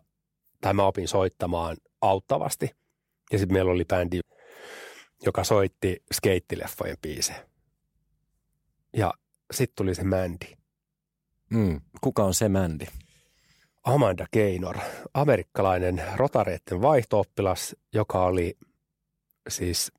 tai 0.60 0.74
mä 0.74 0.86
opin 0.86 1.08
soittamaan 1.08 1.76
auttavasti. 2.00 2.70
Ja 3.32 3.38
sitten 3.38 3.54
meillä 3.56 3.72
oli 3.72 3.84
bändi, 3.84 4.20
joka 5.24 5.44
soitti 5.44 6.02
skeittileffojen 6.14 6.96
biisejä. 7.02 7.46
Ja 8.96 9.14
sitten 9.52 9.74
tuli 9.76 9.94
se 9.94 10.04
Mandy. 10.04 10.46
Mm. 11.50 11.80
Kuka 12.00 12.24
on 12.24 12.34
se 12.34 12.48
Mandy? 12.48 12.86
Amanda 13.84 14.26
Gaynor, 14.32 14.76
amerikkalainen 15.14 16.02
rotareitten 16.16 16.82
vaihtooppilas, 16.82 17.76
joka 17.92 18.24
oli 18.24 18.58
siis 19.48 19.92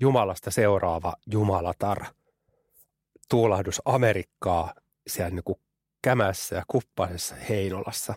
Jumalasta 0.00 0.50
seuraava 0.50 1.14
Jumalatar. 1.26 2.04
Tuulahdus 3.28 3.82
Amerikkaa 3.84 4.74
siellä 5.06 5.30
niin 5.30 5.44
kuin 5.44 5.60
kämässä 6.02 6.56
ja 6.56 6.62
kuppasessa 6.68 7.34
Heinolassa, 7.34 8.14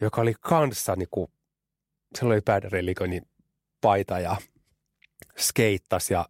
joka 0.00 0.20
oli 0.20 0.34
kanssa 0.40 0.96
niin 0.96 1.08
kuin, 1.10 1.30
sillä 2.18 2.32
oli 2.32 2.40
Pädärelikonin 2.40 3.22
paita 3.80 4.20
ja 4.20 4.36
skeittas 5.38 6.10
ja 6.10 6.28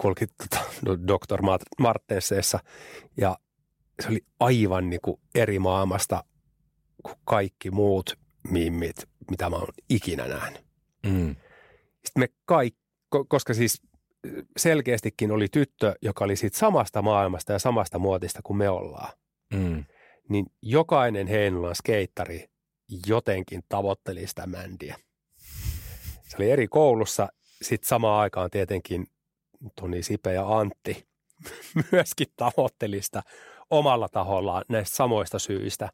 kulki 0.00 0.26
tota, 0.26 0.64
no, 0.86 0.96
Dr. 0.98 1.42
Martenseessa 1.78 2.58
ja 3.16 3.38
se 4.02 4.08
oli 4.08 4.20
aivan 4.40 4.90
niin 4.90 5.00
kuin 5.04 5.20
eri 5.34 5.58
maailmasta 5.58 6.24
kuin 7.02 7.16
kaikki 7.24 7.70
muut 7.70 8.18
mimmit, 8.50 8.96
mitä 9.30 9.50
mä 9.50 9.56
oon 9.56 9.68
ikinä 9.90 10.28
nähnyt. 10.28 10.64
Mm. 11.06 11.36
Sitten 12.04 12.20
me 12.20 12.28
kaikki, 12.44 12.80
koska 13.28 13.54
siis 13.54 13.82
selkeästikin 14.56 15.30
oli 15.32 15.48
tyttö, 15.48 15.94
joka 16.02 16.24
oli 16.24 16.36
siitä 16.36 16.58
samasta 16.58 17.02
maailmasta 17.02 17.52
ja 17.52 17.58
samasta 17.58 17.98
muotista 17.98 18.40
kuin 18.42 18.56
me 18.56 18.68
ollaan, 18.68 19.12
Mm. 19.54 19.84
niin 20.28 20.46
jokainen 20.62 21.26
Heinolan 21.26 21.74
skeittari 21.74 22.44
jotenkin 23.06 23.62
tavoitteli 23.68 24.26
sitä 24.26 24.46
mändiä. 24.46 24.96
Se 26.28 26.36
oli 26.38 26.50
eri 26.50 26.68
koulussa, 26.68 27.28
sitten 27.62 27.88
samaan 27.88 28.20
aikaan 28.20 28.50
tietenkin 28.50 29.06
Toni 29.80 30.02
Sipe 30.02 30.32
ja 30.32 30.58
Antti 30.58 31.06
myöskin 31.92 32.26
tavoitteli 32.36 33.02
sitä 33.02 33.22
omalla 33.70 34.08
tahollaan 34.08 34.64
näistä 34.68 34.96
samoista 34.96 35.38
syistä. 35.38 35.88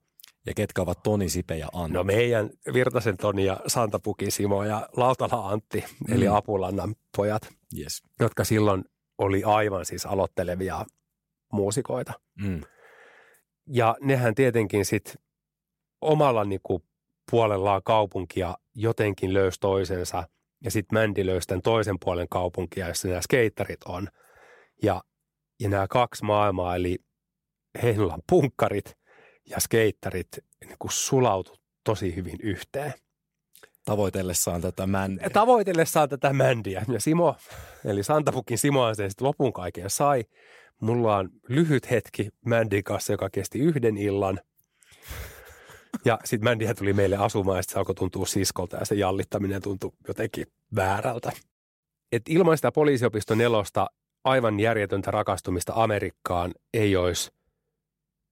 Ja 0.47 0.55
ketkä 0.55 0.83
ovat 0.83 1.03
Toni 1.03 1.29
Sipe 1.29 1.57
ja 1.57 1.69
Antti? 1.73 1.93
No 1.93 2.05
meidän 2.05 2.51
Virtasen 2.73 3.17
Toni 3.17 3.45
ja 3.45 3.61
Santapukin 3.67 4.33
Simo 4.33 4.65
ja 4.65 4.89
Lautala 4.97 5.49
Antti, 5.49 5.81
mm. 5.81 6.15
eli 6.15 6.29
Apulannan 6.29 6.95
pojat, 7.17 7.43
yes. 7.79 8.03
jotka 8.21 8.45
silloin 8.45 8.85
oli 9.19 9.45
aivan 9.45 9.85
siis 9.85 10.07
aloittelevia 10.07 10.85
muusikoita. 11.53 12.13
Mm. 12.41 12.61
Ja 13.67 13.97
nehän 14.01 14.35
tietenkin 14.35 14.85
sitten 14.85 15.15
omalla 16.01 16.45
niinku 16.45 16.83
puolellaan 17.31 17.83
kaupunkia 17.85 18.55
jotenkin 18.75 19.35
löysi 19.35 19.61
toisensa 19.61 20.29
ja 20.65 20.71
sitten 20.71 20.99
Mändi 20.99 21.27
löysi 21.27 21.49
tämän 21.49 21.63
toisen 21.63 21.97
puolen 22.05 22.29
kaupunkia, 22.29 22.89
jossa 22.89 23.09
nämä 23.09 23.21
skeittarit 23.21 23.83
on. 23.85 24.09
Ja, 24.83 25.03
ja 25.61 25.69
nämä 25.69 25.87
kaksi 25.89 26.25
maailmaa, 26.25 26.77
eli 26.77 26.99
Heinolan 27.83 28.23
punkkarit 28.29 28.97
ja 29.51 29.61
skeittarit 29.61 30.29
niin 30.65 30.77
sulautu 30.91 31.57
tosi 31.85 32.17
hyvin 32.17 32.39
yhteen. 32.43 32.95
Tavoitellessaan 33.85 34.61
tätä 34.61 34.87
mändiä. 34.87 35.31
Tavoitellessaan 35.31 36.09
tätä 36.09 36.33
mändiä. 36.33 36.85
Ja 36.93 37.01
Simo, 37.01 37.37
eli 37.85 38.03
Santapukin 38.03 38.59
Simo 38.59 38.95
sen 38.95 39.11
sitten 39.11 39.27
lopun 39.27 39.53
kaiken 39.53 39.91
sai. 39.91 40.25
Mulla 40.81 41.17
on 41.17 41.31
lyhyt 41.49 41.91
hetki 41.91 42.29
Mändin 42.47 42.85
kanssa, 42.85 43.13
joka 43.13 43.31
kesti 43.31 43.59
yhden 43.59 43.97
illan. 43.97 44.41
Ja 46.05 46.19
sitten 46.25 46.45
Mändihän 46.45 46.77
tuli 46.77 46.93
meille 46.93 47.17
asumaan 47.17 47.59
ja 47.59 47.63
sitten 47.63 47.75
se 47.75 47.79
alkoi 47.79 47.95
tuntua 47.95 48.27
siskolta 48.27 48.77
ja 48.77 48.85
se 48.85 48.95
jallittaminen 48.95 49.63
tuntui 49.63 49.93
jotenkin 50.09 50.47
väärältä. 50.77 51.33
Et 52.13 52.23
ilman 52.29 52.59
sitä 52.59 52.73
poliisiopiston 52.73 53.39
nelosta 53.39 53.87
aivan 54.25 54.61
järjetöntä 54.61 55.11
rakastumista 55.11 55.73
Amerikkaan 55.77 56.55
ei 56.75 56.97
olisi, 56.97 57.31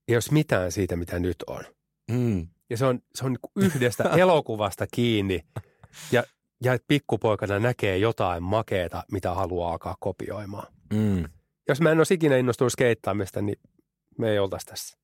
ei 0.08 0.16
olisi 0.16 0.32
mitään 0.32 0.72
siitä, 0.72 0.96
mitä 0.96 1.18
nyt 1.18 1.36
on. 1.46 1.64
Mm. 2.10 2.48
Ja 2.70 2.76
se 2.76 2.84
on, 2.84 3.00
se 3.14 3.24
on 3.24 3.32
niin 3.32 3.66
yhdestä 3.66 4.04
elokuvasta 4.22 4.86
kiinni 4.94 5.40
ja, 6.12 6.24
ja 6.64 6.78
pikkupoikana 6.88 7.58
näkee 7.58 7.98
jotain 7.98 8.42
makeeta, 8.42 9.04
mitä 9.12 9.34
haluaa 9.34 9.72
alkaa 9.72 9.96
kopioimaan. 10.00 10.72
Mm. 10.92 11.24
Jos 11.68 11.80
mä 11.80 11.90
en 11.90 11.98
olisi 11.98 12.14
ikinä 12.14 12.36
innostunut 12.36 12.72
skeittaamista, 12.72 13.42
niin 13.42 13.58
me 14.18 14.30
ei 14.30 14.38
oltaisi 14.38 14.66
tässä. 14.66 14.98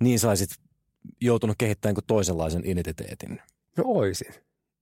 Niin 0.00 0.18
saisit 0.18 0.48
joutunut 1.20 1.56
kehittämään 1.58 1.94
kuin 1.94 2.04
toisenlaisen 2.06 2.62
identiteetin. 2.66 3.42
No 3.76 3.84
oisin. 3.86 4.34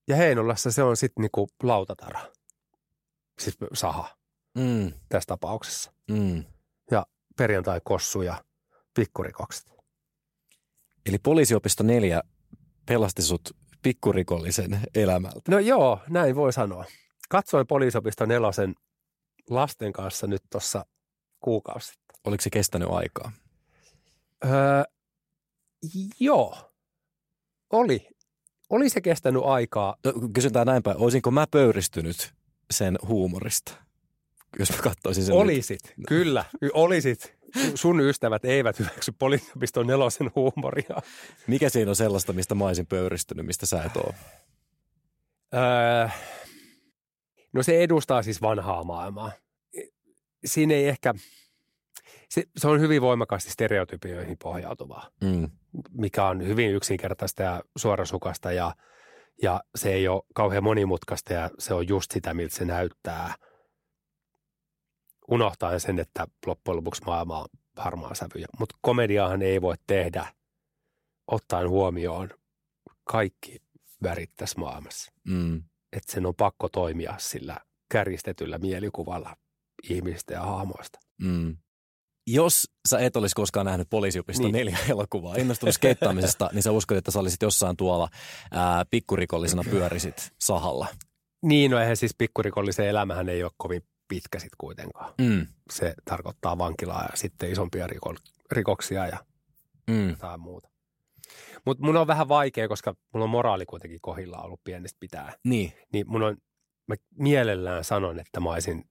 Ja 0.09 0.17
Heinolassa 0.17 0.73
se 0.73 0.83
on 0.83 0.97
sitten 0.97 1.23
niinku 1.23 1.49
lautatara. 1.63 2.21
Siis 3.41 3.57
saha 3.75 4.17
Mm. 4.59 4.93
tässä 5.09 5.27
tapauksessa. 5.27 5.93
Mm. 6.11 6.45
Ja 6.91 7.07
perjantai-kossu 7.37 8.23
ja 8.23 8.45
pikkurikokset. 8.95 9.73
Eli 11.07 11.19
poliisiopisto 11.19 11.83
4 11.85 12.23
pelasti 12.87 13.23
sut 13.23 13.57
pikkurikollisen 13.83 14.81
elämältä. 14.95 15.41
No 15.49 15.59
joo, 15.59 16.01
näin 16.09 16.37
voi 16.37 16.53
sanoa. 16.53 16.85
Katsoin 17.29 17.67
poliisiopisto 17.67 18.27
nelosen 18.27 18.75
lasten 19.51 19.93
kanssa 19.93 20.27
nyt 20.27 20.43
tuossa 20.51 20.87
kuukausi 21.41 21.87
sitten. 21.87 22.17
Oliko 22.25 22.43
se 22.43 22.51
kestänyt 22.51 22.89
aikaa? 22.91 23.33
Öö, 24.45 24.51
joo, 26.21 26.73
oli. 27.73 28.09
Oli 28.71 28.89
se 28.89 29.01
kestänyt 29.01 29.43
aikaa. 29.45 29.97
No, 30.05 30.13
kysytään 30.33 30.67
näin 30.67 30.83
päin. 30.83 30.97
Olisinko 30.97 31.31
mä 31.31 31.47
pöyristynyt 31.51 32.35
sen 32.71 32.99
huumorista, 33.09 33.73
jos 34.59 34.71
mä 34.73 34.77
katsoisin 34.83 35.25
sen 35.25 35.35
Olisit, 35.35 35.81
nyt? 35.97 36.07
kyllä, 36.09 36.45
olisit. 36.73 37.37
Sun 37.75 38.01
ystävät 38.01 38.45
eivät 38.45 38.79
hyväksy 38.79 39.13
poliisiopiston 39.19 39.87
nelosen 39.87 40.31
huumoria. 40.35 40.97
Mikä 41.47 41.69
siinä 41.69 41.91
on 41.91 41.97
sellaista, 41.97 42.33
mistä 42.33 42.55
mä 42.55 42.65
olisin 42.65 42.87
pöyristynyt, 42.87 43.47
mistä 43.47 43.67
sä 43.67 43.83
et 43.83 43.97
ole? 43.97 44.15
Öö, 45.55 46.09
no 47.53 47.63
se 47.63 47.83
edustaa 47.83 48.23
siis 48.23 48.43
vanhaa 48.43 48.85
maailmaa. 48.85 49.33
Siinä 50.45 50.75
ei 50.75 50.89
ehkä, 50.89 51.15
se, 52.31 52.45
se 52.57 52.69
on 52.69 52.81
hyvin 52.81 53.03
voimakkaasti 53.03 53.51
stereotypioihin 53.51 54.37
pohjautuvaa, 54.43 55.11
Mm. 55.21 55.51
mikä 55.91 56.27
on 56.27 56.47
hyvin 56.47 56.71
yksinkertaista 56.71 57.43
ja 57.43 57.63
suorasukasta 57.77 58.53
ja, 58.53 58.75
ja 59.43 59.61
se 59.75 59.93
ei 59.93 60.09
ole 60.09 60.23
kauhean 60.35 60.65
monimutkaista 60.65 61.33
ja 61.33 61.51
se 61.59 61.75
on 61.75 61.89
just 61.89 62.11
sitä, 62.11 62.35
miltä 62.35 62.57
se 62.57 62.65
näyttää. 62.65 63.35
Unohtaen 65.31 65.81
sen, 65.81 65.99
että 65.99 66.27
loppujen 66.47 66.77
lopuksi 66.77 67.03
maailma 67.07 67.39
on 67.41 67.47
harmaa 67.77 68.15
sävyjä. 68.15 68.47
Mutta 68.59 68.77
komediaahan 68.81 69.43
ei 69.43 69.63
voi 69.63 69.75
tehdä 69.87 70.27
ottaen 71.27 71.69
huomioon 71.69 72.29
kaikki 73.05 73.59
värit 74.03 74.31
tässä 74.37 74.61
maailmassa. 74.61 75.13
Mm. 75.25 75.63
Että 75.93 76.13
sen 76.13 76.27
on 76.27 76.35
pakko 76.35 76.69
toimia 76.69 77.15
sillä 77.19 77.57
kärjistetyllä 77.89 78.59
mielikuvalla 78.59 79.37
ihmistä 79.91 80.35
ja 80.35 80.41
hahmoista. 80.41 80.99
Mm. 81.21 81.57
Jos 82.27 82.71
sä 82.89 82.99
et 82.99 83.17
olisi 83.17 83.35
koskaan 83.35 83.67
nähnyt 83.67 83.91
poliisiopiston 83.91 84.45
Niin. 84.45 84.53
neljä 84.53 84.79
elokuvaa, 84.91 85.37
innostunut 85.37 85.75
skeittaamisesta, 85.75 86.51
niin 86.53 86.63
sä 86.63 86.73
uskot, 86.73 86.97
että 86.99 87.11
sä 87.11 87.19
olisit 87.19 87.43
jossain 87.43 87.77
tuolla 87.77 88.09
ää, 88.51 88.85
pikkurikollisena 88.91 89.63
pyörisit 89.71 90.33
sahalla. 90.41 90.87
Niin, 91.43 91.71
no 91.71 91.79
eihän 91.81 91.97
siis 91.97 92.15
pikkurikollisen 92.19 92.87
elämähän 92.89 93.29
ei 93.29 93.43
ole 93.45 93.53
kovin 93.57 93.83
pitkä 94.09 94.39
sitten 94.39 94.57
kuitenkaan. 94.59 95.15
Mm. 95.21 95.47
Se 95.73 95.95
tarkoittaa 96.05 96.59
vankilaa 96.59 97.03
ja 97.03 97.09
sitten 97.17 97.53
isompia 97.53 97.87
riko- 97.87 98.31
rikoksia 98.51 99.07
ja 99.07 99.19
Mm. 99.91 100.11
jotain 100.11 100.41
muuta. 100.41 100.69
Mutta 101.67 101.85
mun 101.85 101.97
on 101.97 102.07
vähän 102.07 102.29
vaikea, 102.29 102.69
koska 102.69 102.95
mulla 103.15 103.25
on 103.25 103.31
moraali 103.31 103.67
kuitenkin 103.67 103.99
kohilla 104.03 104.39
ollut 104.39 104.61
pienestä 104.65 104.97
pitää. 105.01 105.33
Niin. 105.45 105.73
Niin 105.93 106.05
mun 106.11 106.23
on, 106.23 106.37
mä 106.89 106.95
mielellään 107.19 107.85
sanon, 107.85 108.21
että 108.21 108.41
mä 108.41 108.51
olisin 108.53 108.85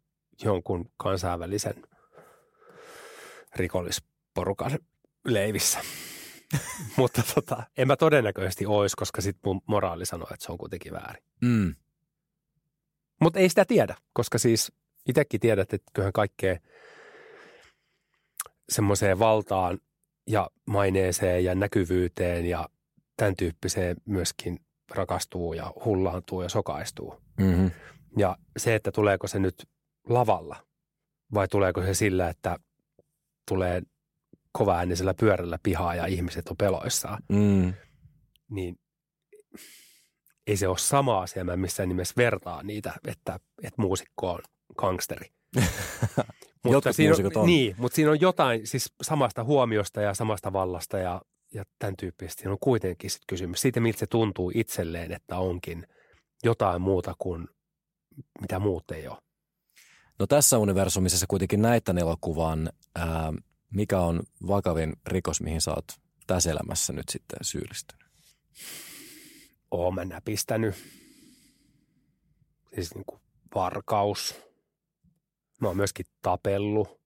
jonkun 0.44 0.90
kansainvälisen 0.98 1.74
rikollisporukan 3.56 4.72
leivissä. 5.26 5.80
Mutta 6.98 7.24
tota, 7.36 7.64
en 7.78 7.88
mä 7.88 7.96
todennäköisesti 7.96 8.66
ois, 8.66 8.96
koska 8.96 9.22
sit 9.22 9.38
mun 9.46 9.62
moraali 9.66 10.06
sanoo, 10.06 10.28
että 10.34 10.46
se 10.46 10.52
on 10.52 10.58
kuitenkin 10.58 10.94
väärin. 10.94 11.24
Mm. 11.42 11.76
Mutta 13.22 13.40
ei 13.40 13.50
sitä 13.50 13.66
tiedä, 13.66 13.96
koska 14.14 14.38
siis 14.38 14.72
itsekin 15.10 15.40
tiedät, 15.40 15.74
että 15.74 15.92
kyllähän 15.94 16.14
kaikkea 16.14 16.58
semmoiseen 18.70 19.20
valtaan 19.20 19.80
ja 20.28 20.50
maineeseen 20.66 21.44
ja 21.44 21.56
näkyvyyteen 21.56 22.46
ja 22.46 22.70
tämän 23.18 23.36
tyyppiseen 23.36 23.98
myöskin 24.06 24.60
rakastuu 24.90 25.54
ja 25.54 25.74
hullaantuu 25.86 26.42
ja 26.42 26.50
sokaistuu. 26.50 27.22
Mm-hmm. 27.38 27.72
Ja 28.18 28.38
se, 28.58 28.76
että 28.76 28.92
tuleeko 28.92 29.28
se 29.28 29.40
nyt 29.40 29.68
lavalla 30.10 30.66
vai 31.34 31.48
tuleeko 31.48 31.82
se 31.82 31.94
sillä, 31.94 32.30
että 32.30 32.58
tulee 33.48 33.82
kovaäänisellä 34.52 35.14
pyörällä 35.14 35.60
pihaa 35.64 35.96
ja 35.96 36.06
ihmiset 36.06 36.48
on 36.48 36.58
peloissaan, 36.58 37.24
Mm. 37.30 37.74
niin 38.50 38.76
ei 40.48 40.58
se 40.58 40.68
ole 40.68 40.78
sama 40.78 41.22
asia. 41.22 41.44
Mä 41.44 41.58
missään 41.58 41.90
nimessä 41.90 42.14
vertaa 42.18 42.64
niitä, 42.64 42.94
että, 43.08 43.40
että 43.64 43.82
muusikko 43.82 44.32
on 44.32 44.40
gangsteri. 44.78 45.30
Jotkut 46.66 46.96
siinä 46.96 47.16
on. 47.36 47.46
Niin, 47.46 47.76
mutta 47.78 47.96
siinä 47.96 48.12
on 48.12 48.22
jotain 48.22 48.68
siis 48.68 48.94
samasta 49.02 49.44
huomiosta 49.44 50.02
ja 50.02 50.14
samasta 50.14 50.54
vallasta 50.54 50.98
ja, 50.98 51.22
ja 51.54 51.64
tämän 51.80 51.98
tyyppistä. 51.98 52.42
Siinä 52.42 52.52
on 52.52 52.58
kuitenkin 52.60 53.10
sit 53.10 53.22
kysymys 53.28 53.62
siitä, 53.62 53.80
miltä 53.80 54.00
se 54.00 54.08
tuntuu 54.08 54.52
itselleen, 54.56 55.12
että 55.12 55.38
onkin 55.38 55.88
jotain 56.44 56.82
muuta 56.82 57.14
kuin 57.20 57.48
mitä 58.42 58.60
muut 58.60 58.92
ei 58.92 59.08
ole. 59.08 59.18
No 60.20 60.28
tässä 60.28 60.58
universumissa 60.58 61.18
sä 61.18 61.26
kuitenkin 61.30 61.62
näit 61.62 61.84
tämän 61.84 62.02
elokuvan. 62.02 62.70
Ää, 62.96 63.34
mikä 63.74 64.00
on 64.00 64.24
vakavin 64.48 64.94
rikos, 65.08 65.42
mihin 65.42 65.62
sä 65.62 65.72
oot 65.72 65.86
tässä 66.28 66.52
elämässä 66.52 66.94
nyt 66.94 67.10
sitten 67.10 67.40
syyllistynyt? 67.42 68.06
Oon 69.72 69.96
mä 69.96 70.06
näpistänyt. 70.06 70.76
Siis 72.76 72.96
niin 72.96 73.06
kuin 73.06 73.22
varkaus. 73.56 74.36
Mä 75.62 75.68
oon 75.68 75.78
myöskin 75.78 76.06
tapellut. 76.22 77.02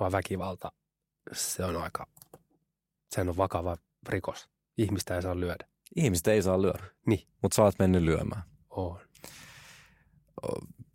Mä 0.00 0.12
väkivalta. 0.12 0.72
Se 1.32 1.64
on 1.64 1.76
aika, 1.76 2.06
se 3.10 3.20
on 3.20 3.36
vakava 3.36 3.76
rikos. 4.08 4.48
Ihmistä 4.78 5.16
ei 5.16 5.22
saa 5.22 5.40
lyödä. 5.40 5.68
Ihmistä 5.96 6.32
ei 6.32 6.42
saa 6.42 6.62
lyödä. 6.62 6.84
Niin. 7.06 7.28
Mutta 7.42 7.56
sä 7.56 7.62
oot 7.62 7.78
mennyt 7.78 8.02
lyömään. 8.02 8.42
On. 8.70 9.00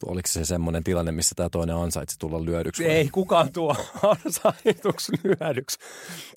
Oliko 0.05 0.27
se 0.27 0.45
semmoinen 0.45 0.83
tilanne, 0.83 1.11
missä 1.11 1.35
tämä 1.35 1.49
toinen 1.49 1.75
ansaitsi 1.75 2.19
tulla 2.19 2.45
lyödyksi? 2.45 2.83
vai? 2.83 2.91
Ei 2.91 3.09
kukaan 3.09 3.51
tuo 3.53 3.75
ansaituksi 4.25 5.11
lyödyksi 5.23 5.77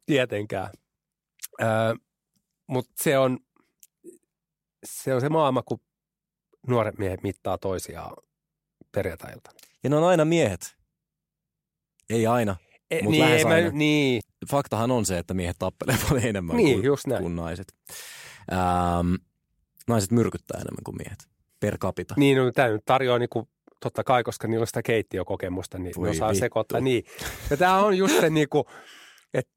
tietenkään. 0.06 0.70
Öö, 1.62 1.94
Mutta 2.66 2.92
se 3.02 3.18
on, 3.18 3.38
se 4.84 5.14
on 5.14 5.20
se 5.20 5.28
maailma, 5.28 5.62
kun 5.62 5.80
nuoret 6.68 6.98
miehet 6.98 7.22
mittaa 7.22 7.58
toisiaan 7.58 8.16
perjantai-iltana. 8.92 9.58
Ja 9.84 9.90
ne 9.90 9.96
on 9.96 10.04
aina 10.04 10.24
miehet. 10.24 10.76
Ei 12.10 12.26
aina. 12.26 12.56
E, 12.90 13.02
Mut 13.02 13.10
niin, 13.10 13.24
lähes 13.24 13.44
mä, 13.44 13.50
aina. 13.50 13.70
niin, 13.70 14.20
Faktahan 14.50 14.90
on 14.90 15.06
se, 15.06 15.18
että 15.18 15.34
miehet 15.34 15.56
tappelee 15.58 15.96
paljon 16.08 16.24
enemmän 16.26 16.56
Niin, 16.56 16.74
kuin, 16.76 16.84
just 16.86 17.06
näin. 17.06 17.22
kuin 17.22 17.36
naiset. 17.36 17.74
Ähm, 18.52 19.14
naiset 19.88 20.10
myrkyttää 20.10 20.60
enemmän 20.60 20.84
kuin 20.84 20.96
miehet. 20.96 21.28
Per 21.60 21.78
capita. 21.78 22.14
niin 22.16 22.36
no, 22.38 22.52
tämä 22.52 22.68
nyt 22.68 22.84
tarjoaa 22.84 23.18
niinku, 23.18 23.48
totta 23.80 24.04
kai, 24.04 24.22
koska 24.24 24.48
niillä 24.48 24.62
on 24.62 24.66
sitä 24.66 24.82
keittiökokemusta, 24.82 25.78
niin 25.78 25.94
Voi 25.96 26.04
ne 26.04 26.10
osaa 26.10 26.28
vittu. 26.28 26.40
sekoittaa. 26.40 26.80
Niin. 26.80 27.04
Ja 27.50 27.56
tämä 27.56 27.78
on 27.84 27.98
just 27.98 28.20
se 28.20 28.30
niinku, 28.30 28.66
että 29.34 29.52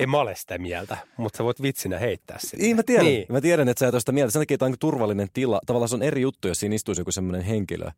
en 0.00 0.10
mä 0.10 0.18
ole 0.20 0.34
sitä 0.34 0.58
mieltä, 0.58 0.96
mutta 1.16 1.36
sä 1.36 1.44
voit 1.44 1.62
vitsinä 1.62 1.98
heittää 1.98 2.36
sinne. 2.40 2.62
Niin, 2.64 2.76
mä 2.76 2.82
tiedän. 2.82 3.04
Niin. 3.06 3.14
Niin. 3.18 3.26
Mä 3.32 3.40
tiedän, 3.40 3.68
että 3.68 3.80
sä 3.80 3.88
et 3.88 3.94
ole 3.94 4.00
sitä 4.00 4.12
mieltä. 4.12 4.32
Sen 4.32 4.42
takia 4.42 4.58
tämä 4.58 4.66
on 4.66 4.76
turvallinen 4.80 5.28
tila. 5.32 5.60
Tavallaan 5.66 5.88
se 5.88 5.94
on 5.94 6.02
eri 6.02 6.20
juttu, 6.20 6.48
jos 6.48 6.60
siinä 6.60 6.74
istuisi 6.74 7.00
joku 7.00 7.12
semmoinen 7.12 7.42
henkilö, 7.42 7.90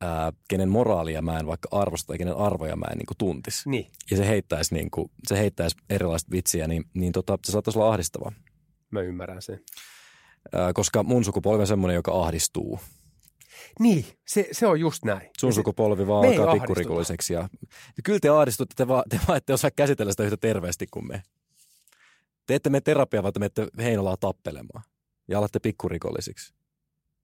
ää, 0.00 0.32
kenen 0.48 0.68
moraalia 0.68 1.22
mä 1.22 1.38
en 1.38 1.46
vaikka 1.46 1.68
arvosta 1.72 2.06
tai 2.06 2.18
kenen 2.18 2.36
arvoja 2.36 2.76
mä 2.76 2.86
en 2.92 2.98
niin 2.98 3.06
tuntisi. 3.18 3.68
Niin, 3.70 3.86
Ja 4.10 4.16
se 4.16 4.26
heittäisi, 4.28 4.74
niin 4.74 4.90
kuin, 4.90 5.10
se 5.28 5.38
heittäisi 5.38 5.76
erilaista 5.90 6.30
vitsiä, 6.30 6.66
niin, 6.68 6.84
niin 6.94 7.12
tota, 7.12 7.38
se 7.46 7.52
saattaisi 7.52 7.78
olla 7.78 7.88
ahdistavaa. 7.92 8.32
mä 8.90 9.00
ymmärrän 9.00 9.42
sen. 9.42 9.60
Ää, 10.52 10.72
koska 10.72 11.02
mun 11.02 11.24
sukupolvi 11.24 11.60
on 11.60 11.66
semmoinen, 11.66 11.94
joka 11.94 12.12
ahdistuu. 12.22 12.80
Niin, 13.80 14.04
se, 14.26 14.48
se 14.52 14.66
on 14.66 14.80
just 14.80 15.04
näin. 15.04 15.30
Sun 15.40 15.52
sukupolvi 15.52 16.06
vaan 16.06 16.28
alkaa 16.28 16.52
pikkurikolliseksi. 16.52 17.34
Ja... 17.34 17.48
ja 17.70 18.02
kyllä 18.04 18.18
te 18.20 18.28
ahdistutte, 18.28 18.74
te 18.76 18.88
vaan, 18.88 19.04
te 19.08 19.20
vaan 19.28 19.36
ette 19.36 19.52
osaa 19.52 19.70
käsitellä 19.70 20.12
sitä 20.12 20.22
yhtä 20.22 20.36
terveesti 20.36 20.86
kuin 20.90 21.08
me. 21.08 21.22
Te 22.46 22.54
ette 22.54 22.70
mene 22.70 22.80
terapiaan, 22.80 23.22
vaan 23.22 23.32
te 23.32 23.38
menette 23.38 23.68
Heinolaa 23.78 24.16
tappelemaan. 24.16 24.84
Ja 25.28 25.38
alatte 25.38 25.58
pikkurikollisiksi. 25.58 26.54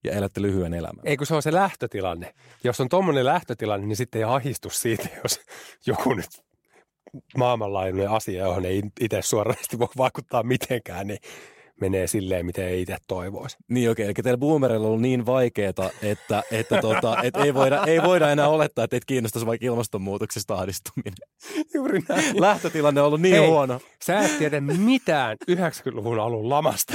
Ja 0.05 0.13
elätte 0.13 0.43
lyhyen 0.43 0.75
elämän. 0.75 1.07
Ei 1.07 1.17
kun 1.17 1.27
se 1.27 1.35
on 1.35 1.43
se 1.43 1.53
lähtötilanne. 1.53 2.35
Jos 2.65 2.81
on 2.81 2.89
tuommoinen 2.89 3.25
lähtötilanne, 3.25 3.87
niin 3.87 3.97
sitten 3.97 4.19
ei 4.19 4.25
ahistu 4.25 4.71
siitä, 4.71 5.09
jos 5.23 5.41
joku 5.87 6.15
nyt 6.15 6.31
maailmanlaajuinen 7.37 8.11
asia, 8.11 8.45
johon 8.45 8.65
ei 8.65 8.83
itse 9.01 9.23
suoranaisesti 9.23 9.79
voi 9.79 9.89
vaikuttaa 9.97 10.43
mitenkään, 10.43 11.07
niin 11.07 11.19
menee 11.81 12.07
silleen, 12.07 12.47
miten 12.47 12.65
ei 12.65 12.83
itse 12.83 12.97
toivoisi. 13.07 13.57
Niin 13.69 13.91
okei, 13.91 14.05
eli 14.05 14.15
teillä 14.15 14.39
boomerilla 14.39 14.87
on 14.87 14.87
ollut 14.87 15.03
niin 15.03 15.27
vaikeeta, 15.27 15.91
että, 16.03 16.43
että 16.51 16.81
tota, 16.81 17.17
et 17.23 17.37
ei, 17.37 17.55
voida, 17.55 17.83
ei 17.87 18.03
voida 18.03 18.31
enää 18.31 18.49
olettaa, 18.49 18.85
että 18.85 18.97
et 18.97 19.05
kiinnostaisi 19.05 19.47
vaikka 19.47 19.67
ilmastonmuutoksesta 19.67 20.55
ahdistuminen. 20.55 21.15
Juuri 21.75 22.03
näin. 22.09 22.41
Lähtötilanne 22.41 23.01
on 23.01 23.07
ollut 23.07 23.21
niin 23.21 23.37
Hei. 23.37 23.49
huono. 23.49 23.81
Sä 24.05 24.21
et 24.21 24.39
tiedä 24.39 24.61
mitään 24.61 25.37
90-luvun 25.51 26.21
alun 26.21 26.49
lamasta. 26.49 26.93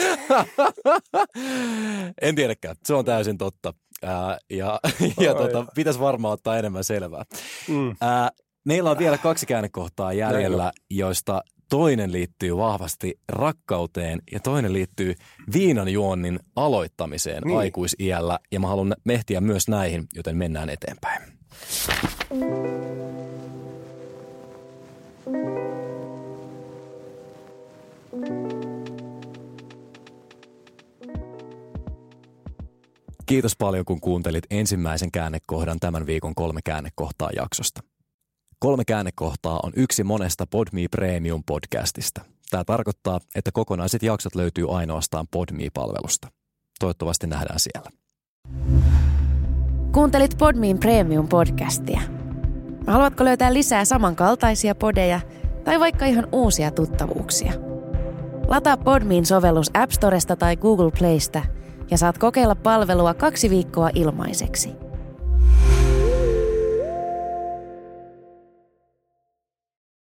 en 2.22 2.36
tiedäkään, 2.36 2.76
se 2.84 2.94
on 2.94 3.06
täysin 3.06 3.38
totta. 3.38 3.74
Ää, 4.04 4.38
ja 4.50 4.80
ja 5.20 5.34
Oi. 5.34 5.38
tota, 5.38 5.66
pitäisi 5.76 6.00
varmaan 6.00 6.34
ottaa 6.34 6.58
enemmän 6.58 6.84
selvää. 6.84 7.24
Mm. 7.68 7.96
Ää, 8.02 8.30
meillä 8.66 8.92
on 8.92 8.98
vielä 8.98 9.18
kaksi 9.18 9.46
käännekohtaa 9.46 10.14
jäljellä, 10.14 10.72
joista 10.90 11.42
toinen 11.70 12.12
liittyy 12.12 12.58
vahvasti 12.58 13.20
rakkauteen 13.30 14.22
ja 14.32 14.40
toinen 14.40 14.74
liittyy 14.74 15.16
viinanjuonnin 15.54 16.40
aloittamiseen 16.56 17.44
Niin. 17.46 17.58
aikuisiällä. 17.58 18.40
Ja 18.52 18.60
mä 18.60 18.68
haluan 18.68 18.96
mehtiä 19.04 19.42
myös 19.42 19.68
näihin, 19.68 20.08
joten 20.16 20.38
mennään 20.38 20.70
eteenpäin. 20.70 21.22
Kiitos 33.26 33.56
paljon, 33.58 33.86
kun 33.86 34.02
kuuntelit 34.02 34.44
ensimmäisen 34.50 35.12
käännekohdan 35.12 35.80
tämän 35.80 36.06
viikon 36.06 36.36
kolme 36.36 36.60
käännekohtaa 36.66 37.30
jaksosta. 37.36 37.82
Kolme 38.60 38.86
käännekohtaa 38.86 39.60
on 39.64 39.72
yksi 39.76 40.04
monesta 40.04 40.48
Podme 40.48 40.88
Premium 40.92 41.44
podcastista. 41.46 42.22
Tämä 42.50 42.64
tarkoittaa, 42.64 43.20
että 43.36 43.52
kokonaiset 43.52 44.04
jaksot 44.04 44.36
löytyy 44.36 44.78
ainoastaan 44.78 45.28
Podme-palvelusta. 45.32 46.28
Toivottavasti 46.80 47.28
nähdään 47.28 47.60
siellä. 47.60 47.90
Kuuntelit 49.92 50.38
Podmin 50.38 50.80
Premium-podcastia. 50.80 52.02
Haluatko 52.88 53.26
löytää 53.26 53.54
lisää 53.54 53.86
samankaltaisia 53.86 54.76
podeja 54.76 55.20
tai 55.64 55.80
vaikka 55.80 56.06
ihan 56.06 56.28
uusia 56.32 56.72
tuttavuuksia? 56.72 57.54
Lataa 58.48 58.78
Podmin 58.78 59.26
sovellus 59.26 59.72
App 59.74 59.92
Storesta 59.92 60.36
tai 60.36 60.56
Google 60.56 60.92
Playsta 61.00 61.42
ja 61.92 61.98
saat 61.98 62.18
kokeilla 62.18 62.56
palvelua 62.56 63.14
kaksi 63.14 63.50
viikkoa 63.50 63.90
ilmaiseksi. 63.96 64.70